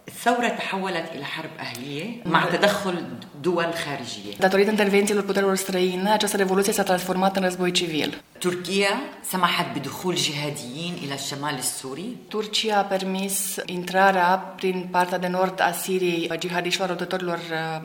الثورة 0.08 0.48
تحولت 0.48 1.10
إلى 1.14 1.24
حرب 1.24 1.50
أهلية 1.60 2.22
مع 2.24 2.44
تدخل 2.44 3.04
دول 3.42 3.74
خارجية 3.74 4.36
Datorită 4.38 4.70
intervențiilor 4.70 5.24
puterilor 5.24 5.56
străine, 5.56 6.10
această 6.10 6.36
revoluție 6.36 6.72
s-a 6.72 6.82
transformat 6.82 7.36
în 7.36 7.42
război 7.42 7.70
civil. 7.70 8.22
تركيا 8.40 8.90
سمحت 9.22 9.78
بدخول 9.78 10.14
جهاديين 10.14 10.94
إلى 10.94 11.14
الشمال 11.14 11.54
السوري 11.54 12.16
تركيا 12.30 12.82
برميس 12.82 13.60
انترارا 13.70 14.56
برين 14.58 14.82
بارتا 14.82 15.16
دي 15.16 15.28
نورد 15.28 15.60
اسيري 15.60 16.28
جهادي 16.28 16.70
شوارو 16.70 16.94
دوتورلور 16.94 17.38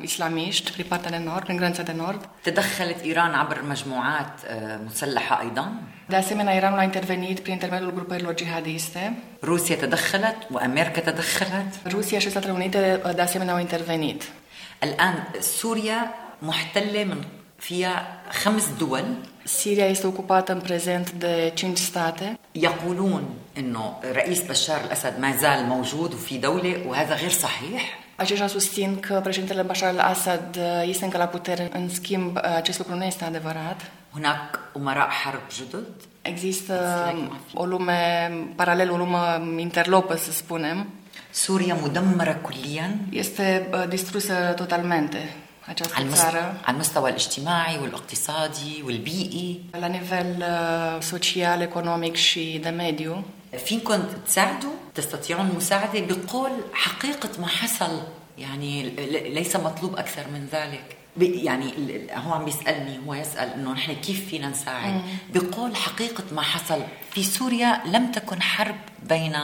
اسلاميشت 0.03 0.73
برين 0.73 0.87
بارتا 0.91 1.09
دي 1.09 1.17
نورد 1.17 1.45
برين 1.45 1.71
دي 1.71 1.93
نورد 1.93 2.19
تدخلت 2.43 3.01
إيران 3.01 3.35
عبر 3.35 3.63
مجموعات 3.63 4.41
uh, 4.43 4.47
مسلحة 4.85 5.41
أيضا 5.41 5.71
De 6.09 6.15
asemenea, 6.15 6.53
Iranul 6.53 6.79
a 6.79 6.83
intervenit 6.83 7.39
prin 7.39 7.53
intermediul 7.53 7.91
grupărilor 7.91 8.37
jihadiste. 8.37 9.17
Rusia 9.43 9.75
te 9.75 9.85
dăhălăt? 9.85 10.37
O 10.53 10.57
America 10.57 11.01
te 11.01 11.11
dăhălăt? 11.11 11.73
Rusia 11.87 12.19
și 12.19 12.29
Statele 12.29 12.51
Unite 12.51 13.01
uh, 13.05 13.15
de 13.15 13.21
asemenea 13.21 13.53
au 13.53 13.59
فيها 17.58 18.22
خمس 18.42 18.66
دول 18.78 19.04
Siria 19.44 19.86
este 19.88 20.06
ocupată 20.06 20.52
în 20.52 20.60
prezent 20.60 21.12
de 21.12 21.52
cinci 21.54 21.78
state. 21.78 22.38
يقولون 22.52 23.22
انه 23.58 23.94
رئيس 24.12 24.40
بشار 24.42 24.80
الاسد 24.84 25.18
ما 25.20 25.36
زال 25.36 25.64
موجود 25.64 26.14
وفي 26.14 26.38
دوله 26.38 26.76
وهذا 26.86 27.14
غير 27.14 27.30
صحيح 27.30 27.98
Aceștia 28.16 28.46
susțin 28.46 29.00
că 29.00 29.20
președintele 29.22 29.62
Bashar 29.62 29.88
al-Assad 29.88 30.56
uh, 30.58 30.88
este 30.88 31.04
încă 31.04 31.16
la 31.16 31.26
putere. 31.26 31.70
În 31.72 31.88
schimb, 31.88 32.36
uh, 32.36 32.42
acest 32.56 32.78
lucru 32.78 32.94
nu 32.94 33.04
este 33.04 33.24
adevărat. 33.24 33.80
هناك 34.14 34.58
امراء 34.76 35.08
حرب 35.08 35.40
جدد 35.58 35.86
Există 36.22 36.74
o 37.54 37.64
lume 37.64 38.30
paralelă, 38.56 38.92
o 38.92 38.96
lume 38.96 39.18
interlopă, 39.60 40.16
să 40.16 40.32
spunem. 40.32 40.86
سوريا 41.32 41.76
مدمره 41.82 42.32
كليا 42.42 42.96
Este 43.10 43.68
uh, 43.72 43.88
distrusă 43.88 44.34
totalmente. 44.56 45.34
على 45.67 46.05
المستوى, 46.05 46.39
على 46.39 46.75
المستوى 46.75 47.09
الاجتماعي 47.09 47.77
والاقتصادي 47.77 48.83
والبيئي 48.83 49.61
nivel 49.73 50.41
uh, 50.41 51.03
social, 51.03 51.61
economic 51.61 52.15
și 52.15 52.59
de 52.63 52.69
mediu. 52.69 53.23
فينكم 53.57 54.03
تساعدوا 54.27 54.71
تستطيعون 54.95 55.49
المساعدة 55.49 55.99
بقول 55.99 56.51
حقيقة 56.73 57.29
ما 57.39 57.47
حصل 57.47 58.01
يعني 58.37 58.89
ليس 59.29 59.55
مطلوب 59.55 59.95
أكثر 59.95 60.27
من 60.33 60.47
ذلك 60.51 60.97
يعني 61.17 61.73
هو 62.13 62.33
عم 62.33 62.45
بيسألني 62.45 62.99
هو 63.07 63.13
يسأل 63.13 63.53
إنه 63.53 63.71
نحن 63.71 63.93
كيف 63.93 64.29
فينا 64.29 64.49
نساعد 64.49 65.01
بقول 65.33 65.75
حقيقة 65.75 66.23
ما 66.31 66.41
حصل 66.41 66.81
في 67.11 67.23
سوريا 67.23 67.81
لم 67.85 68.11
تكن 68.11 68.41
حرب 68.41 68.75
بين 69.03 69.37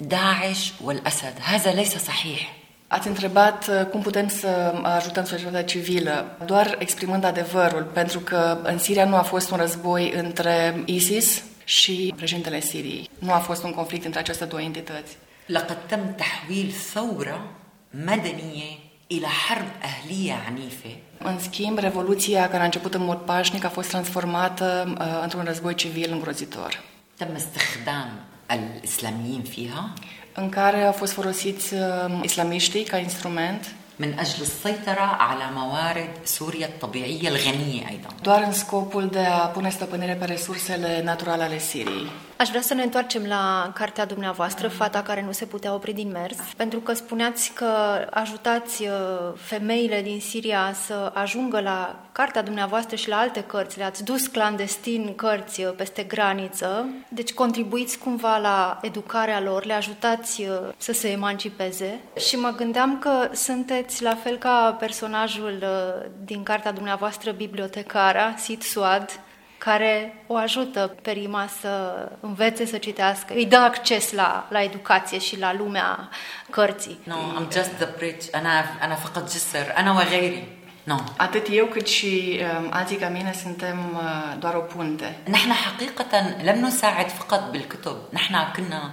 داعش 0.00 0.72
والأسد 0.80 1.34
هذا 1.42 1.72
ليس 1.74 1.98
صحيح 1.98 2.57
Ați 2.87 3.07
întrebat 3.07 3.67
uh, 3.67 3.85
cum 3.85 4.01
putem 4.01 4.27
să 4.27 4.73
ajutăm 4.83 5.25
societatea 5.25 5.63
civilă, 5.63 6.37
doar 6.45 6.75
exprimând 6.79 7.23
adevărul, 7.23 7.83
pentru 7.83 8.19
că 8.19 8.57
în 8.63 8.77
Siria 8.77 9.05
nu 9.05 9.15
a 9.15 9.21
fost 9.21 9.51
un 9.51 9.57
război 9.57 10.13
între 10.15 10.81
ISIS 10.85 11.43
și 11.63 12.13
președintele 12.15 12.59
Siriei. 12.59 13.09
Nu 13.19 13.31
a 13.31 13.37
fost 13.37 13.63
un 13.63 13.71
conflict 13.71 14.05
între 14.05 14.19
aceste 14.19 14.45
două 14.45 14.61
entități. 14.61 15.17
لقد 15.47 15.77
تم 15.87 16.11
تحويل 16.17 16.71
ثورة 16.93 17.51
مدنية 17.93 18.71
إلى 19.11 19.27
حرب 19.27 19.67
أهلية 19.83 20.33
عنيفة 20.45 20.95
În 21.17 21.39
schimb, 21.39 21.77
revoluția 21.77 22.49
care 22.49 22.61
a 22.61 22.65
început 22.65 22.93
în 22.93 23.03
mod 23.03 23.17
pașnic 23.17 23.63
a 23.63 23.69
fost 23.69 23.89
transformată 23.89 24.95
uh, 24.99 25.19
într-un 25.23 25.43
război 25.43 25.75
civil 25.75 26.11
îngrozitor, 26.11 26.83
تم 27.17 27.35
استخدام 27.35 28.09
الإسلاميين 28.51 29.43
فيها 29.43 29.93
în 30.37 30.49
care 30.49 30.83
au 30.83 30.91
fost 30.91 31.13
folosiți 31.13 31.73
uh, 31.73 31.79
islamiștii 32.21 32.83
ca 32.83 32.97
instrument 32.97 33.75
من 33.95 34.19
أجل 34.19 34.41
السيطرة 34.41 35.01
على 35.01 35.51
موارد 35.55 36.09
سوريا 36.23 36.67
الطبيعية 36.67 37.27
الغنية 37.29 37.89
أيضا 37.89 38.09
doar 38.21 38.43
în 38.45 38.51
scopul 38.51 39.07
de 39.07 39.19
a 39.19 39.37
pune 39.37 39.69
stăpânire 39.69 40.13
pe 40.13 40.25
resursele 40.25 41.01
naturale 41.03 41.43
ale 41.43 41.59
Siriei. 41.59 42.11
Aș 42.38 42.48
vrea 42.48 42.60
să 42.60 42.74
ne 42.74 42.82
întoarcem 42.82 43.24
la 43.26 43.72
cartea 43.74 44.06
dumneavoastră, 44.06 44.68
Fata 44.68 45.02
care 45.02 45.22
nu 45.22 45.32
se 45.32 45.44
putea 45.44 45.74
opri 45.74 45.92
din 45.92 46.10
mers, 46.10 46.36
pentru 46.56 46.78
că 46.78 46.92
spuneați 46.92 47.52
că 47.52 47.66
ajutați 48.10 48.82
uh, 48.82 48.88
femeile 49.36 50.02
din 50.02 50.20
Siria 50.20 50.72
să 50.86 51.10
ajungă 51.14 51.60
la 51.60 52.00
cartea 52.12 52.42
dumneavoastră 52.42 52.96
și 52.96 53.08
la 53.08 53.16
alte 53.16 53.44
cărți. 53.44 53.78
Le-ați 53.78 54.04
dus 54.04 54.26
clandestin 54.26 55.14
cărți 55.14 55.64
uh, 55.64 55.72
peste 55.76 56.02
graniță, 56.02 56.88
deci 57.08 57.32
contribuiți 57.32 57.98
cumva 57.98 58.36
la 58.36 58.78
educarea 58.82 59.40
lor, 59.40 59.64
le 59.64 59.72
ajutați 59.72 60.42
uh, 60.42 60.48
să 60.76 60.92
se 60.92 61.08
emancipeze. 61.08 62.00
Și 62.28 62.36
mă 62.36 62.54
gândeam 62.56 62.98
că 62.98 63.28
sunteți 63.32 64.02
la 64.02 64.14
fel 64.14 64.36
ca 64.36 64.76
personajul 64.78 65.58
uh, 65.62 66.10
din 66.24 66.42
cartea 66.42 66.72
dumneavoastră, 66.72 67.30
bibliotecara, 67.30 68.34
Sid 68.36 68.62
Suad, 68.62 69.20
care 69.68 70.24
o 70.26 70.36
ajută 70.36 70.96
pe 71.02 71.10
Rima 71.10 71.48
să 71.60 71.72
învețe 72.20 72.66
să 72.66 72.78
citească, 72.78 73.34
îi 73.34 73.46
dă 73.46 73.56
acces 73.56 74.12
la, 74.12 74.46
la 74.50 74.62
educație 74.62 75.18
și 75.18 75.38
la 75.38 75.54
lumea 75.54 76.08
cărții. 76.50 76.98
No 77.02 77.14
I'm 77.14 77.52
just 77.52 77.70
the 77.70 77.88
bridge 77.96 78.24
أنا 78.34 78.64
أنا 78.82 78.94
فقط 78.94 79.24
جسر 79.32 79.74
أنا 79.78 79.92
وغيري 79.92 80.56
No 80.84 80.96
Atât 81.16 81.46
eu 81.50 81.66
cât 81.66 81.86
și 81.86 82.40
um, 82.40 82.66
alții 82.70 82.96
ca 82.96 83.08
mine 83.08 83.32
suntem 83.42 83.78
uh, 83.94 84.38
doar 84.38 84.54
o 84.54 84.60
punte. 84.60 85.16
نحن 85.30 85.52
حقيقة 85.52 86.42
لم 86.42 86.66
نساعد 86.66 87.08
فقط 87.08 87.50
بالكتب 87.50 87.96
نحن 88.12 88.52
كنا 88.56 88.90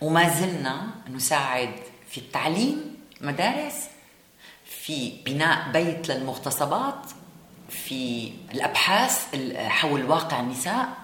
وما 0.00 0.28
زلنا 0.28 0.76
نساعد 1.14 1.70
في 2.08 2.18
التعليم 2.18 2.96
مدارس 3.20 3.74
في 4.64 5.12
بناء 5.24 5.58
بيت 5.72 6.08
للمغتصبات 6.08 7.06
في 7.85 8.31
الأبحاث 8.53 9.15
ال- 9.33 9.57
حول 9.69 10.03
واقع 10.09 10.39
النساء 10.39 10.99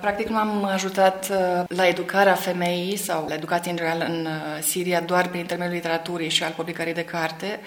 Practic 0.00 0.26
nu 0.28 0.36
am 0.38 0.64
ajutat 0.64 1.28
uh, 1.30 1.64
la 1.68 1.86
educarea 1.86 2.34
femeii 2.34 2.96
sau 2.96 3.26
la 3.28 3.34
educație 3.34 3.70
în 3.70 3.76
general 3.76 4.04
în 4.08 4.26
uh, 4.26 4.62
Siria 4.62 5.00
doar 5.00 5.28
prin 5.28 5.40
intermediul 5.40 5.74
literaturii 5.76 6.28
și 6.28 6.42
al 6.42 6.52
publicării 6.56 6.92
de 6.94 7.04
carte, 7.04 7.60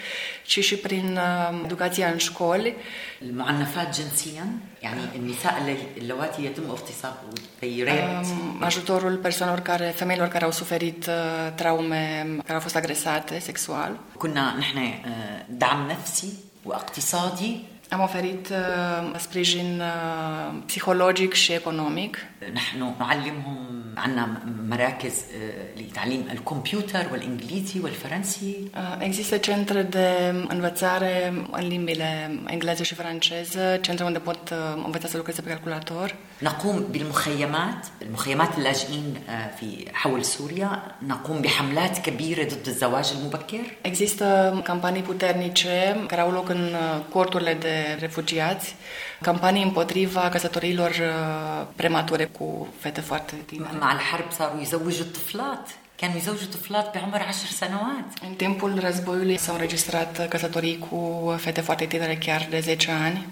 ci 0.46 0.60
și 0.64 0.76
prin 0.76 1.18
uh, 1.52 1.62
educația 1.66 2.08
în 2.08 2.18
școli, 2.18 2.76
المعنفات 3.22 3.90
جنسيا 4.00 4.46
يعني 4.82 5.02
النساء 5.16 5.54
اللي- 5.60 5.88
اللواتي 6.02 6.44
يتم 6.46 6.70
اغتصاب 6.70 7.14
they 7.60 7.84
raped 7.84 8.26
um, 8.26 8.64
ajutorul 8.64 9.16
persoanelor 9.18 9.60
care, 9.62 9.94
femeilor 9.96 10.28
care 10.28 10.44
au 10.46 10.52
suferit 10.52 11.06
uh, 11.06 11.14
traume, 11.56 12.26
care 12.42 12.54
au 12.54 12.60
fost 12.60 12.76
agresate 12.76 13.40
sexual. 13.40 13.92
كنا 14.18 14.56
نحن 14.58 14.78
آه، 14.78 15.46
دعم 15.50 15.88
نفسي 15.92 16.34
واقتصادي 16.66 17.60
Am 17.89 18.01
oferit 18.01 18.49
uh, 18.49 19.19
sprijin 19.19 19.81
uh, 19.81 20.63
psihologic 20.67 21.33
și 21.33 21.53
economic. 21.53 22.17
نحن 22.55 22.95
نعلمهم 22.99 23.85
عندنا 23.97 24.41
مراكز 24.69 25.13
آه، 25.13 25.81
لتعليم 25.81 26.25
الكمبيوتر 26.33 27.07
والانجليزي 27.13 27.81
والفرنسي 27.81 28.71
Uh, 28.75 28.81
Există 28.99 29.37
centre 29.37 29.83
de 29.83 30.35
învățare 30.49 31.33
în 31.51 31.67
limbile 31.69 32.41
engleză 32.47 32.83
și 32.83 32.95
franceză, 32.95 33.79
centre 33.81 34.05
unde 34.05 34.19
pot 34.19 34.51
uh, 34.51 34.83
învăța 34.85 35.09
să 35.09 35.17
lucreze 35.17 35.41
pe 35.43 35.49
calculator. 35.49 36.15
نقوم 36.43 36.85
بالمخيمات 36.91 37.87
المخيمات 38.03 38.59
اللاجئين 38.59 39.15
آه، 39.29 39.51
في 39.57 39.85
حول 39.93 40.25
سوريا 40.25 40.83
نقوم 41.07 41.41
بحملات 41.41 41.99
كبيرة 41.99 42.45
ضد 42.45 42.67
الزواج 42.67 43.13
المبكر 43.19 43.65
Există 43.83 44.61
campanii 44.65 45.03
puternice 45.03 46.05
care 46.07 46.21
au 46.21 46.31
loc 46.31 46.49
în 46.49 46.63
uh, 46.73 47.01
corturile 47.13 47.55
de 47.61 47.74
refugiați, 47.99 48.75
campanii 49.21 49.63
împotriva 49.63 50.29
căsătoriilor 50.29 50.91
uh, 50.91 51.67
premature 51.77 52.25
cu 52.25 52.69
fete 52.79 53.01
foarte 53.01 53.35
tinere. 53.47 53.79
مع 53.81 53.93
الحرب 53.93 54.31
صاروا 54.31 54.61
يزوجوا 54.61 55.05
الطفلات 55.05 55.69
كانوا 55.99 56.17
يزوجوا 56.17 56.49
طفلات 56.53 56.95
بعمر 56.95 57.23
عشر 57.23 57.47
سنوات 57.47 58.09
În 58.29 58.35
timpul 58.35 58.79
războiului 58.81 59.37
s-au 59.37 59.55
înregistrat 59.55 60.29
căsătorii 60.29 60.79
cu 60.79 61.35
fete 61.39 61.61
foarte 61.61 61.85
tinere, 61.87 62.17
chiar 62.17 62.47
de 62.51 62.61
10 62.61 62.91
ani. 62.91 63.27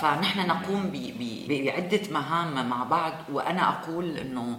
فنحن 0.00 0.46
نقوم 0.46 0.92
بعدة 1.48 2.00
مهام 2.10 2.68
مع 2.68 2.84
بعض 2.84 3.12
وأنا 3.32 3.68
أقول 3.68 4.16
أنه 4.16 4.58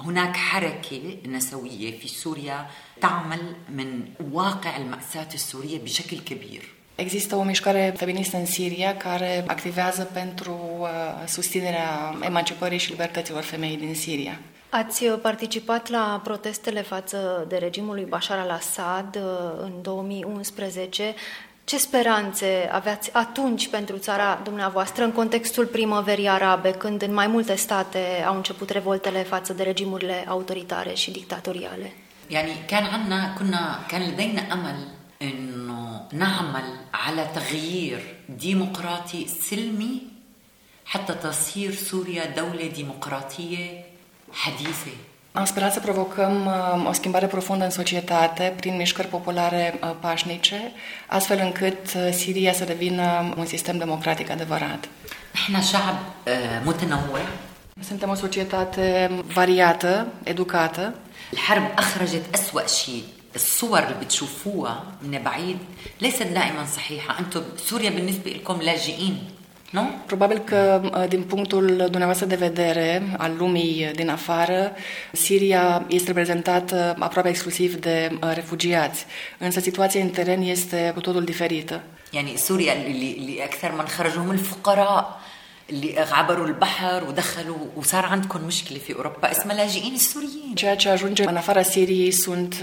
هناك 0.00 0.36
حركة 0.36 1.16
نسوية 1.26 1.98
في 1.98 2.08
سوريا 2.08 2.66
تعمل 3.00 3.56
من 3.68 4.04
واقع 4.32 4.76
المأساة 4.76 5.28
السورية 5.34 5.78
بشكل 5.78 6.18
كبير 6.18 6.77
Există 6.97 7.35
o 7.35 7.43
mișcare 7.43 7.93
feministă 7.97 8.37
în 8.37 8.45
Siria 8.45 8.97
care 8.97 9.43
activează 9.47 10.03
pentru 10.13 10.59
uh, 10.79 10.87
susținerea 11.27 12.15
emancipării 12.21 12.77
și 12.77 12.89
libertăților 12.89 13.41
femeii 13.41 13.77
din 13.77 13.95
Siria. 13.95 14.39
Ați 14.69 15.05
uh, 15.05 15.19
participat 15.21 15.89
la 15.89 16.21
protestele 16.23 16.81
față 16.81 17.45
de 17.47 17.55
regimul 17.55 17.95
lui 17.95 18.05
Bashar 18.09 18.37
al-Assad 18.37 19.15
uh, 19.15 19.63
în 19.63 19.71
2011. 19.81 21.13
Ce 21.63 21.77
speranțe 21.77 22.69
aveați 22.71 23.09
atunci 23.13 23.69
pentru 23.69 23.97
țara 23.97 24.41
dumneavoastră 24.43 25.03
în 25.03 25.11
contextul 25.11 25.65
primăverii 25.65 26.27
arabe, 26.27 26.71
când 26.71 27.01
în 27.01 27.13
mai 27.13 27.27
multe 27.27 27.55
state 27.55 27.99
au 28.27 28.35
început 28.35 28.69
revoltele 28.69 29.23
față 29.23 29.53
de 29.53 29.63
regimurile 29.63 30.25
autoritare 30.27 30.93
și 30.93 31.11
dictatoriale? 31.11 31.93
يعني 32.29 32.53
كان 32.67 32.83
عنا 32.83 33.35
كنا 33.37 33.79
كان 33.89 34.01
لدينا 34.01 34.53
أمل 34.53 34.96
أنه 35.22 36.08
نعمل 36.12 36.76
على 36.94 37.26
تغيير 37.34 38.14
ديمقراطي 38.28 39.26
سلمي 39.26 40.02
حتى 40.86 41.14
تصير 41.14 41.74
سوريا 41.74 42.24
دولة 42.26 42.66
ديمقراطية 42.66 43.84
حديثة 44.32 44.92
Am 45.32 45.44
sperat 45.44 45.72
să 45.72 45.80
provocăm 45.80 46.46
uh, 46.46 46.88
o 46.88 46.92
schimbare 46.92 47.26
profundă 47.26 47.64
în 47.64 47.70
societate 47.70 48.54
prin 48.56 48.76
mișcări 48.76 49.08
populare 49.08 49.78
uh, 49.82 49.90
pașnice, 50.00 50.72
astfel 51.06 51.38
încât 51.42 51.94
uh, 51.94 52.08
Siria 52.12 52.52
să 52.52 52.64
devină 52.64 53.34
un 53.36 53.46
sistem 53.46 53.78
democratic 53.78 54.30
adevărat. 54.30 54.88
نحن 55.34 55.62
شعب 55.62 55.96
آه، 56.28 56.62
متنوع 56.64 57.20
Suntem 57.88 58.10
o 58.10 58.14
societate 58.14 59.10
variată, 59.32 60.06
educată. 60.22 60.94
الحرب 61.32 61.64
أخرجت 61.78 62.24
أسوأ 62.34 62.66
شيء 62.66 63.04
الصور 63.34 63.78
اللي 63.78 63.94
بتشوفوها 64.04 64.84
من 65.02 65.18
بعيد 65.22 65.58
ليست 66.00 66.22
دائما 66.22 66.66
صحيحة 66.66 67.18
أنتم 67.18 67.42
سوريا 67.56 67.90
بالنسبة 67.90 68.30
لكم 68.30 68.62
لاجئين 68.62 69.18
نو 69.74 69.84
Probabil 70.06 70.38
că, 70.44 70.80
uh, 70.84 71.08
din 71.08 71.22
punctul 71.22 71.66
dumneavoastră 71.66 72.26
de 72.26 72.34
vedere 72.34 73.14
al 73.18 73.36
lumii 73.38 73.90
din 73.94 74.08
afară, 74.08 74.72
Siria 75.12 75.84
este 75.88 76.06
reprezentată 76.06 76.96
aproape 76.98 77.28
exclusiv 77.28 77.74
de 77.74 78.18
uh, 78.22 78.30
refugiați, 78.34 79.06
însă 79.38 79.60
situația 79.60 80.00
în 80.00 80.08
teren 80.10 80.42
este 80.42 80.90
cu 80.94 81.00
totul 81.00 81.24
diferită. 81.24 81.82
يعني 82.12 82.36
سوريا 82.36 82.72
اللي, 82.72 83.16
اللي 83.18 83.44
أكثر 83.44 83.72
من 83.72 83.86
خرجوا 83.86 84.22
هم 84.22 84.30
الفقراء 84.30 85.20
اللي 85.70 86.00
عبروا 86.00 86.46
البحر 86.46 87.04
ودخلوا 87.04 87.66
وصار 87.76 88.06
عندكم 88.06 88.44
مشكلة 88.44 88.78
في 88.78 88.94
أوروبا. 88.94 89.30
اسمها 89.30 89.56
لاجئين 89.56 89.94
السوريين. 89.94 90.54
جا 90.54 90.74
جا 90.74 90.96
جونجي 90.96 91.28
أنا 91.28 91.40
فارا 91.40 91.62
سيري 91.62 92.10
سنت 92.12 92.54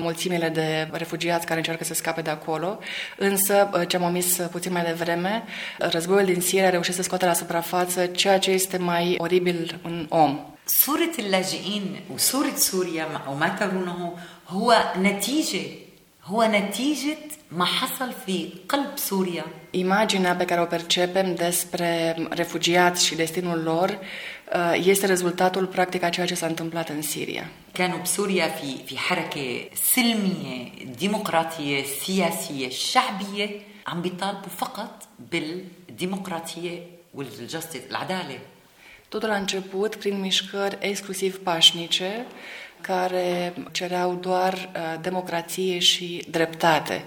ملتيميلة 0.00 0.48
دي 0.48 0.82
رفوجيات 0.98 1.44
كان 1.44 1.62
جارك 1.62 1.82
سسكابي 1.82 2.22
داكولو 2.22 2.78
انسا 3.22 3.84
جا 3.90 3.98
موميس 3.98 4.42
بوتين 4.42 4.72
مالي 4.72 4.96
فرمة 4.96 5.42
رزبوه 5.82 6.22
دين 6.22 6.40
سيريا 6.40 6.70
روشي 6.70 6.92
سسكوتا 6.92 7.26
لأسبرا 7.26 7.60
فاتسة 7.60 8.06
جا 8.06 8.36
جي 8.36 8.56
استماي 8.56 9.16
أوريبل 9.16 9.72
من 9.84 10.06
أوم 10.12 10.44
صورة 10.66 11.12
اللاجئين 11.18 12.00
وصورة 12.10 12.56
سوريا 12.56 13.06
وما 13.28 13.48
ترونه 13.48 14.16
هو 14.48 14.92
نتيجة 14.96 15.62
هو 16.24 16.44
نتيجة 16.44 17.16
ما 17.51 17.65
حصل 17.65 18.11
في 18.25 18.49
قلب 18.69 18.97
سوريا 18.97 19.45
Imaginea 19.71 20.35
pe 20.37 20.45
care 20.45 20.61
o 20.61 20.65
percepem 20.65 21.35
despre 21.35 22.15
refugiați 22.29 23.05
și 23.05 23.15
destinul 23.15 23.63
lor 23.63 23.99
uh, 24.53 24.83
este 24.85 25.05
rezultatul 25.05 25.65
practic 25.65 26.03
a 26.03 26.09
ceea 26.09 26.25
ce 26.25 26.35
s-a 26.35 26.45
întâmplat 26.47 26.89
în 26.89 27.01
Siria. 27.01 27.49
كانوا 27.73 27.97
بسوريا 27.97 28.47
في 28.47 28.77
في 28.85 28.97
حركة 28.97 29.69
سلمية 29.93 30.71
ديمقراطية 30.97 31.83
سياسية 32.03 32.69
شعبية 32.69 33.49
عم 33.85 34.01
بيطالبوا 34.01 34.49
فقط 34.55 35.07
بالديمقراطية 35.29 36.79
والجستس 37.13 37.81
العدالة 37.89 38.39
Totul 39.09 39.31
a 39.31 39.35
început 39.35 39.95
prin 39.95 40.19
mișcări 40.19 40.77
exclusiv 40.79 41.39
pașnice 41.39 42.25
care 42.81 43.53
cereau 43.71 44.15
doar 44.15 44.53
uh, 44.53 45.01
democrație 45.01 45.79
și 45.79 46.25
dreptate. 46.29 47.05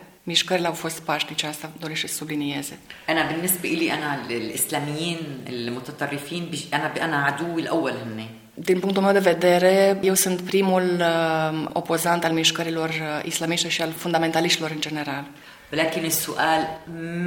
Au 0.66 0.74
fost 0.74 1.00
pașnice, 1.02 1.46
asta 1.48 1.70
dorește 1.80 2.08
să 2.08 2.16
sublinieze. 2.16 2.78
أنا 3.10 3.26
بالنسبة 3.32 3.70
إلي 3.70 3.94
أنا 3.94 4.26
الإسلاميين 4.30 5.18
المتطرفين 5.48 6.50
بيج- 6.52 6.74
أنا 6.74 6.92
أنا 7.04 7.18
عدوي 7.24 7.62
الأول 7.62 7.92
هن 7.92 8.26
Din 8.58 8.80
punctul 8.80 9.02
meu 9.04 9.14
de 9.14 9.20
vedere, 9.20 10.00
eu 10.02 10.14
sunt 10.14 10.42
primul 10.42 10.84
uh, 11.00 11.66
opozant 11.74 12.24
al 12.24 12.32
mișcărilor 12.32 12.90
uh, 12.90 13.26
islamiste 13.26 13.70
și 13.70 13.82
al 13.82 13.92
fundamentaliștilor 13.92 14.72
în 14.72 14.82
general. 14.82 15.26
ولكن 15.74 16.06
السؤال 16.06 16.62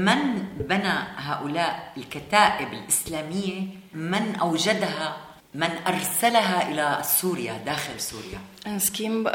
من 0.07 0.21
بنى 0.69 0.97
هؤلاء 1.29 1.93
الكتائب 1.97 2.69
الإسلامية 2.73 3.61
من 3.93 4.35
أوجدها 4.41 5.17
من 5.55 5.71
أرسلها 5.87 6.71
إلى 6.71 6.99
سوريا 7.19 7.55
داخل 7.65 8.01
سوريا 8.01 8.39
În 8.73 8.79
schimb, 8.79 9.27
uh, 9.27 9.33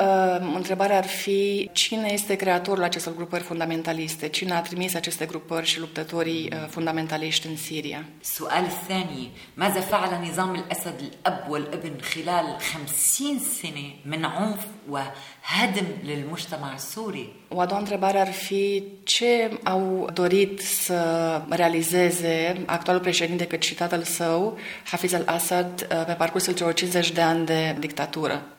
întrebarea 0.56 0.98
ar 0.98 1.06
fi 1.06 1.69
cine 1.72 2.10
este 2.12 2.36
creatorul 2.36 2.84
acestor 2.84 3.15
grupări 3.15 3.43
fundamentaliste? 3.43 4.28
Cine 4.28 4.54
a 4.54 4.62
trimis 4.62 4.93
aceste 4.93 5.26
grupări 5.26 5.65
și 5.65 5.80
luptătorii 5.80 6.50
uh, 6.54 6.67
fundamentaliști 6.69 7.48
în 7.48 7.56
Siria? 7.56 8.06
السؤال 8.22 8.63
الثاني 8.63 9.30
ماذا 9.54 9.80
فعل 9.80 10.12
نظام 10.30 10.54
الأسد 10.56 11.00
الأب 11.00 11.50
والابن 11.50 11.96
خلال 12.02 12.46
خمسين 12.72 13.39
سنة 13.62 13.88
من 14.06 14.26
عنف 14.26 14.67
وهدم 14.89 15.88
للمجتمع 16.04 16.74
السوري 16.74 17.30
O 17.48 17.60
a 17.60 17.65
doua 17.65 17.80
întrebare 17.80 18.19
ar 18.19 18.32
fi 18.32 18.84
ce 19.04 19.60
au 19.63 20.10
dorit 20.13 20.60
să 20.60 21.41
realizeze 21.50 22.63
actualul 22.65 23.02
președinte 23.02 23.46
cât 23.46 23.62
și 23.62 23.74
tatăl 23.74 24.04
său, 24.04 24.58
Hafiz 24.84 25.13
al-Assad, 25.13 25.88
uh, 25.91 26.06
pe 26.06 26.13
parcursul 26.13 26.54
celor 26.54 26.74
50 26.74 27.12
de 27.12 27.22
ani 27.22 27.46
de 27.46 27.76
dictatură. 27.80 28.53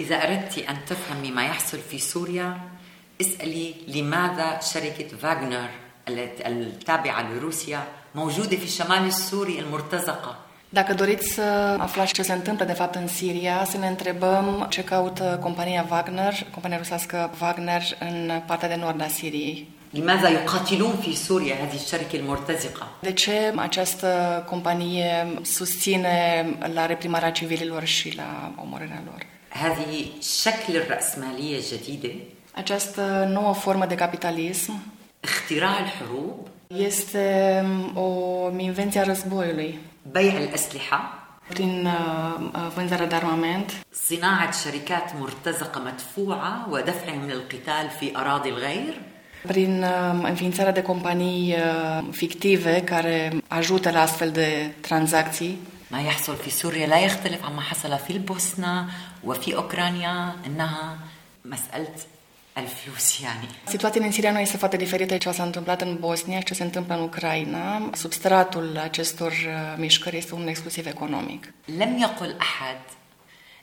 إذا 0.00 0.16
أردت 0.16 0.58
أن 0.58 0.76
تفهمي 0.86 1.30
ما 1.30 1.44
يحصل 1.44 1.78
في 1.90 1.98
سوريا 1.98 2.58
اسألي 3.20 3.74
لماذا 3.94 4.60
شركة 4.72 5.16
فاغنر 5.22 5.68
التي- 6.08 6.46
التابعة 6.46 7.22
لروسيا 7.32 7.80
موجودة 8.14 8.56
في 8.56 8.64
الشمال 8.64 9.06
السوري 9.06 9.58
المرتزقة 9.58 10.36
Dacă 10.74 10.94
doriți 10.94 11.28
să 11.32 11.42
aflați 11.78 12.12
ce 12.12 12.22
se 12.22 12.32
întâmplă 12.32 12.64
de 12.64 12.72
fapt 12.72 12.94
în 12.94 13.06
Siria, 13.06 13.64
să 13.64 13.76
ne 13.78 13.86
întrebăm 13.86 14.66
ce 14.70 14.84
caută 14.84 15.38
compania 15.42 15.86
Wagner, 15.90 16.34
compania 16.50 16.76
rusească 16.76 17.30
Wagner, 17.40 17.82
în 18.00 18.42
partea 18.46 18.68
de 18.68 18.74
nord 18.74 19.00
a 19.02 19.06
Siriei. 19.08 19.66
لماذا 19.94 20.28
يقاتلون 20.28 20.94
في 21.02 21.14
سوريا 21.16 21.54
هذه 21.54 21.74
الشركة 21.74 22.16
المرتزقة 22.18 22.86
De 23.00 23.12
ce 23.12 23.52
această 23.56 24.42
companie 24.48 25.26
susține 25.42 26.44
la 26.74 26.86
reprimarea 26.86 27.30
civililor 27.32 27.84
și 27.84 28.16
la 28.16 28.52
omorârea 28.62 29.02
lor? 29.04 29.20
هذه 29.65 30.05
شكل 30.21 30.75
الرأسمالية 30.75 31.57
الجديدة 31.57 32.09
Această 32.55 33.29
nouă 33.31 33.53
formă 33.53 33.85
de 33.85 33.95
capitalism 33.95 34.71
اختراع 35.23 35.79
الحروب 35.79 36.47
este 36.67 37.65
o 37.93 38.49
invenție 38.57 38.99
a 38.99 39.03
războiului. 39.03 39.79
بيع 40.11 40.37
الأسلحة 40.37 41.21
Prin 41.53 41.87
uh, 41.87 42.71
vânzarea 42.75 43.07
de 43.07 43.15
armament, 43.15 43.71
صناعة 44.09 44.51
شركات 44.51 45.15
مرتزقة 45.19 45.81
مدفوعة 45.85 46.67
ودفعهم 46.69 47.27
للقتال 47.27 47.89
في 47.99 48.17
أراضي 48.17 48.49
الغير 48.49 49.01
prin 49.47 49.83
uh, 49.83 50.27
înființarea 50.29 50.71
de 50.71 50.81
companii 50.81 51.53
uh, 51.53 52.03
fictive 52.11 52.81
care 52.81 53.33
ajută 53.47 53.91
la 53.91 54.01
astfel 54.01 54.31
de 54.31 54.71
tranzacții, 54.81 55.57
ما 55.91 56.01
يحصل 56.01 56.35
في 56.35 56.49
سوريا 56.49 56.87
لا 56.87 56.99
يختلف 56.99 57.45
عما 57.45 57.61
حصل 57.61 57.97
في 57.97 58.13
البوسنة 58.13 58.89
وفي 59.23 59.55
أوكرانيا 59.55 60.35
إنها 60.45 60.97
مسألة 61.45 61.95
الفلوس 62.57 63.21
يعني 63.21 63.47
Situația 63.67 64.01
din 64.01 64.11
Siria 64.11 64.31
nu 64.31 64.39
este 64.39 64.57
foarte 64.57 64.77
diferită 64.77 65.13
de 65.13 65.17
ce 65.17 65.31
s-a 65.31 65.43
întâmplat 65.43 65.81
în 65.81 65.97
Bosnia 65.99 66.37
și 66.39 66.45
ce 66.45 66.53
se 66.53 66.63
întâmplă 66.63 66.95
în 66.95 67.01
Ucraina. 67.01 67.89
Substratul 67.93 68.77
acestor 68.83 69.31
uh, 69.31 69.75
mișcări 69.77 70.17
este 70.17 70.35
unul 70.35 70.47
exclusiv 70.47 70.85
economic. 70.87 71.53
لم 71.65 71.97
يقل 71.99 72.35
أحد 72.41 72.81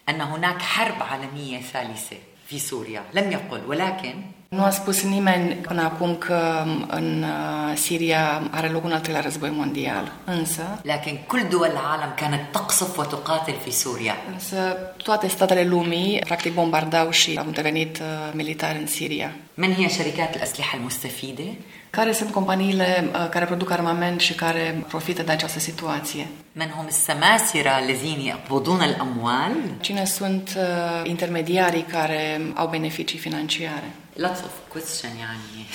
أن 0.08 0.20
هناك 0.20 0.62
حرب 0.62 1.02
عالمية 1.02 1.60
ثالثة 1.72 2.16
في 2.46 2.58
سوريا 2.58 3.02
لم 3.12 3.30
يقل 3.30 3.62
ولكن 3.66 4.14
Nu 4.53 4.63
a 4.63 4.69
spus 4.69 5.03
nimeni 5.03 5.53
până 5.53 5.81
acum 5.81 6.15
că 6.15 6.65
în 6.87 7.23
uh, 7.23 7.77
Siria 7.77 8.41
are 8.51 8.67
loc 8.67 8.83
un 8.83 8.91
al 8.91 8.99
treilea 8.99 9.21
război 9.21 9.49
mondial. 9.49 10.11
Însă, 10.25 10.81
لكن 10.83 11.17
كل 11.27 11.47
دول 11.49 11.67
العالم 11.67 12.13
كانت 12.15 12.41
تقصف 12.51 12.97
وتقاتل 12.99 13.53
في 13.63 13.71
سوريا 13.71 14.15
însă 14.33 14.55
toate 15.03 15.27
statele 15.27 15.63
lumii 15.63 16.19
practic 16.25 16.53
bombardau 16.53 17.09
și 17.09 17.37
au 17.37 17.45
intervenit 17.45 17.97
uh, 17.97 18.33
militar 18.33 18.75
în 18.79 18.87
Siria. 18.87 19.31
من 19.57 19.73
هي 19.73 19.89
شركات 19.89 20.35
الأسلحة 20.35 20.77
المستفيدة؟ 20.77 21.49
Care 21.89 22.11
sunt 22.11 22.31
companiile 22.31 23.09
uh, 23.13 23.29
care 23.29 23.45
produc 23.45 23.71
armament 23.71 24.19
și 24.19 24.33
care 24.33 24.83
profită 24.87 25.23
de 25.23 25.31
această 25.31 25.59
situație? 25.59 26.27
من 26.55 26.69
هم 26.77 26.85
السماسرة 26.87 27.71
الذين 27.83 28.19
يقبضون 28.19 28.81
الأموال؟ 28.81 29.51
Cine 29.81 30.05
sunt 30.05 30.55
uh, 30.57 31.09
intermediarii 31.09 31.81
care 31.81 32.41
au 32.55 32.67
beneficii 32.67 33.19
financiare? 33.19 33.93
lots 34.17 34.39
of 34.47 34.51
question 34.71 35.11
يعني 35.17 35.67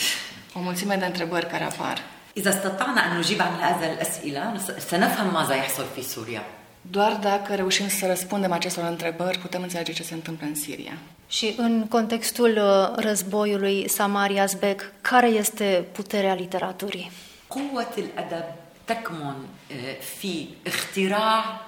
O 0.57 0.61
mulțime 0.61 0.97
de 0.97 1.05
întrebări 1.05 1.47
care 1.47 1.65
apar. 1.65 1.99
إذا 2.37 2.51
استطعنا 2.51 3.01
أن 3.07 3.19
نجيب 3.19 3.43
عن 3.43 3.53
هذه 3.61 3.93
الأسئلة 3.93 4.59
سنفهم 4.89 5.33
ماذا 5.35 5.55
يحصل 5.55 5.85
في 5.95 6.03
سوريا 6.03 6.43
Doar 6.91 7.19
dacă 7.21 7.55
reușim 7.55 7.89
să 7.89 8.07
răspundem 8.07 8.53
acestor 8.53 8.85
întrebări, 8.85 9.39
putem 9.39 9.63
înțelege 9.63 9.93
ce 9.93 10.03
se 10.03 10.15
întâmplă 10.15 10.47
în 10.47 10.55
Siria. 10.55 10.93
Și 11.29 11.55
în 11.57 11.87
contextul 11.89 12.57
uh, 12.57 13.05
războiului 13.05 13.89
Samari 13.89 14.39
Azbek, 14.41 14.93
care 15.01 15.27
este 15.29 15.85
puterea 15.93 16.35
literaturii? 16.35 17.11
قوة 17.49 17.95
الأدب 17.99 18.45
تكمن 18.87 19.47
آه، 19.73 19.95
في 20.21 20.47
اختراع 20.67 21.61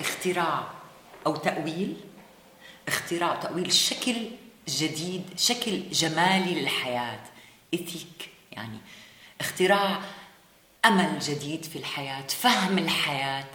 اختراع 0.00 0.66
أو 1.26 1.36
تأويل 1.36 1.96
اختراع 2.88 3.34
تأويل 3.34 3.72
شكل 3.72 4.16
جديد 4.67 5.23
شكل 5.37 5.89
جمالي 5.91 6.61
للحياة 6.61 7.19
إثيك 7.73 8.29
يعني 8.51 8.77
اختراع 9.39 9.99
أمل 10.85 11.19
جديد 11.19 11.65
في 11.65 11.75
الحياة 11.75 12.27
فهم 12.27 12.77
الحياة 12.77 13.45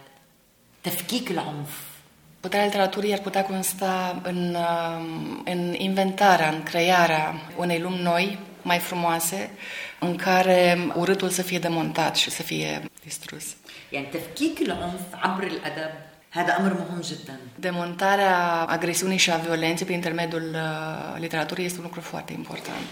تفكيك 0.83 1.31
العنف 1.31 1.97
Puterea 2.40 2.64
literaturii 2.64 3.12
ar 3.12 3.19
putea 3.19 3.45
consta 3.45 4.21
în, 4.23 4.55
um, 4.55 5.42
în 5.45 5.75
inventarea, 5.79 6.49
în 6.49 6.62
crearea 6.62 7.35
unei 7.57 7.81
lumi 7.81 8.03
noi, 8.03 8.38
mai 8.62 8.79
frumoase, 8.79 9.51
în 9.99 10.16
care 10.16 10.79
urâtul 10.95 11.29
să 11.29 11.42
fie 11.42 11.59
demontat 11.59 12.16
și 12.16 12.31
să 12.31 12.42
fie 12.42 12.90
distrus. 13.05 13.45
يعني 13.92 14.07
تفكيك 14.07 14.61
العنف 14.61 15.01
عبر 15.12 15.42
الأدب 15.42 15.92
هذا 16.36 16.58
أمر 16.60 16.74
مهم 16.74 17.02
جدا 17.02 17.38
Demontarea 17.60 18.65
agresiunii 18.67 19.17
și 19.17 19.32
a 19.32 19.36
violenței 19.36 19.86
prin 19.86 19.97
intermediul 19.97 20.50
uh, 20.54 21.19
literaturii 21.19 21.65
este 21.65 21.78
un 21.78 21.84
lucru 21.84 22.02
foarte 22.02 22.34
important. 22.34 22.88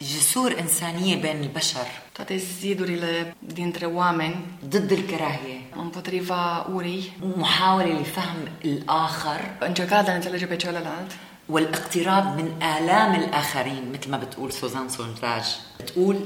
جسور 0.00 0.56
إنسانية 0.60 1.16
بين 1.20 1.40
البشر 1.42 1.86
Toate 2.12 2.36
zidurile 2.60 3.34
dintre 3.38 3.86
oameni 3.86 4.36
ضد 4.68 4.92
الكراهية 4.92 5.60
împotriva 5.76 6.66
urii, 6.74 7.16
محاولة 7.36 8.00
لفهم 8.00 8.36
الآخر 8.64 9.40
încercarea 9.60 10.02
de 10.04 10.10
a 10.10 10.14
înțelege 10.14 10.46
pe 10.46 10.56
celălalt, 10.56 11.10
والاقتراب 11.49 12.37
من 12.37 12.63
آلام 12.63 13.15
الآخرين 13.15 13.91
مثل 13.91 14.11
ما 14.11 14.17
بتقول 14.17 14.53
سوزان 14.53 14.89
سونتاج 14.89 15.43
بتقول 15.79 16.25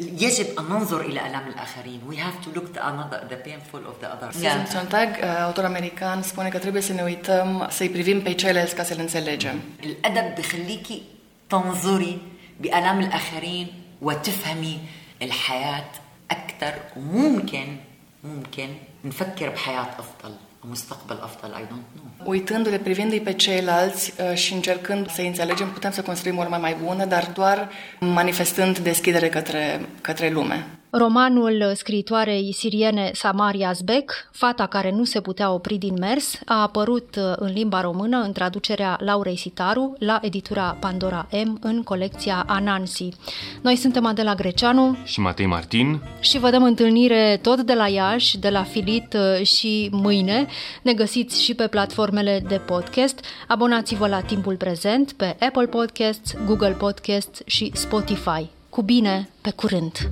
يجب 0.00 0.46
أن 0.58 0.64
ننظر 0.64 1.00
إلى 1.00 1.20
آلام 1.26 1.48
الآخرين. 1.48 2.00
We 2.10 2.16
have 2.16 2.44
to 2.44 2.58
look 2.58 2.72
the, 2.72 2.80
another, 2.86 3.26
the 3.28 3.36
painful 3.48 3.80
of 3.90 4.00
the 4.00 4.08
other. 4.14 4.32
Susan 4.32 4.66
Sontag, 4.66 5.08
autor 5.44 5.64
american, 5.64 6.22
spune 6.22 6.48
că 6.48 6.58
trebuie 6.58 6.82
să 6.82 6.92
ne 6.92 7.02
uităm, 7.02 7.66
să-i 7.70 7.88
privim 7.88 8.22
pe 8.22 8.32
ceilalți 8.32 8.74
ca 8.74 8.82
să-l 8.82 8.98
înțelegem. 8.98 9.60
الأدب 9.82 10.34
بخليكي 10.38 11.02
تنظري 11.48 12.18
بآلام 12.60 13.00
الآخرين 13.00 13.66
وتفهمي 14.00 14.78
الحياة 15.22 15.90
أكثر. 16.30 16.74
وممكن 16.96 17.76
ممكن 18.22 18.68
نفكر 19.04 19.48
بحياة 19.48 19.88
أفضل. 19.98 20.34
Uitându-le, 22.24 22.78
privindu-i 22.78 23.20
pe 23.20 23.32
ceilalți 23.32 24.12
uh, 24.30 24.36
și 24.36 24.52
încercând 24.52 25.10
să 25.10 25.20
înțelegem, 25.20 25.70
putem 25.70 25.90
să 25.90 26.02
construim 26.02 26.38
o 26.38 26.46
mai 26.48 26.58
mai 26.58 26.76
bună, 26.84 27.04
dar 27.04 27.30
doar 27.34 27.70
manifestând 28.00 28.78
deschidere 28.78 29.28
către, 29.28 29.88
către 30.00 30.30
lume. 30.30 30.66
Romanul 30.96 31.72
scriitoarei 31.74 32.52
siriene 32.52 33.10
Samaria 33.14 33.72
Zbek, 33.72 34.28
Fata 34.30 34.66
care 34.66 34.90
nu 34.90 35.04
se 35.04 35.20
putea 35.20 35.52
opri 35.52 35.76
din 35.76 35.94
mers, 35.98 36.38
a 36.44 36.62
apărut 36.62 37.16
uh, 37.16 37.32
în 37.36 37.52
limba 37.52 37.80
română 37.80 38.16
în 38.16 38.32
traducerea 38.32 38.96
Laurei 39.00 39.36
Sitaru 39.36 39.94
la 39.98 40.18
editura 40.22 40.76
Pandora 40.80 41.28
M 41.44 41.58
în 41.60 41.82
colecția 41.82 42.44
Anansi. 42.46 43.08
Noi 43.60 43.76
suntem 43.76 44.06
Adela 44.06 44.34
Greceanu 44.34 44.96
și 45.04 45.20
Matei 45.20 45.46
Martin 45.46 46.00
și 46.20 46.38
vă 46.38 46.50
dăm 46.50 46.62
întâlnire 46.62 47.38
tot 47.42 47.60
de 47.60 47.74
la 47.74 47.88
Iași, 47.88 48.38
de 48.38 48.48
la 48.48 48.62
Filit 48.62 49.14
uh, 49.14 49.46
și 49.46 49.88
mâine. 49.92 50.46
Ne 50.82 50.92
găsiți 50.92 51.42
și 51.42 51.54
pe 51.54 51.66
platformele 51.66 52.42
de 52.48 52.56
podcast. 52.56 53.24
Abonați-vă 53.48 54.06
la 54.06 54.20
timpul 54.20 54.56
prezent 54.56 55.12
pe 55.12 55.36
Apple 55.40 55.66
Podcasts, 55.66 56.34
Google 56.46 56.76
Podcasts 56.78 57.40
și 57.46 57.70
Spotify. 57.74 58.50
Cu 58.74 58.82
bine, 58.82 59.28
pe 59.40 59.50
curând! 59.50 60.10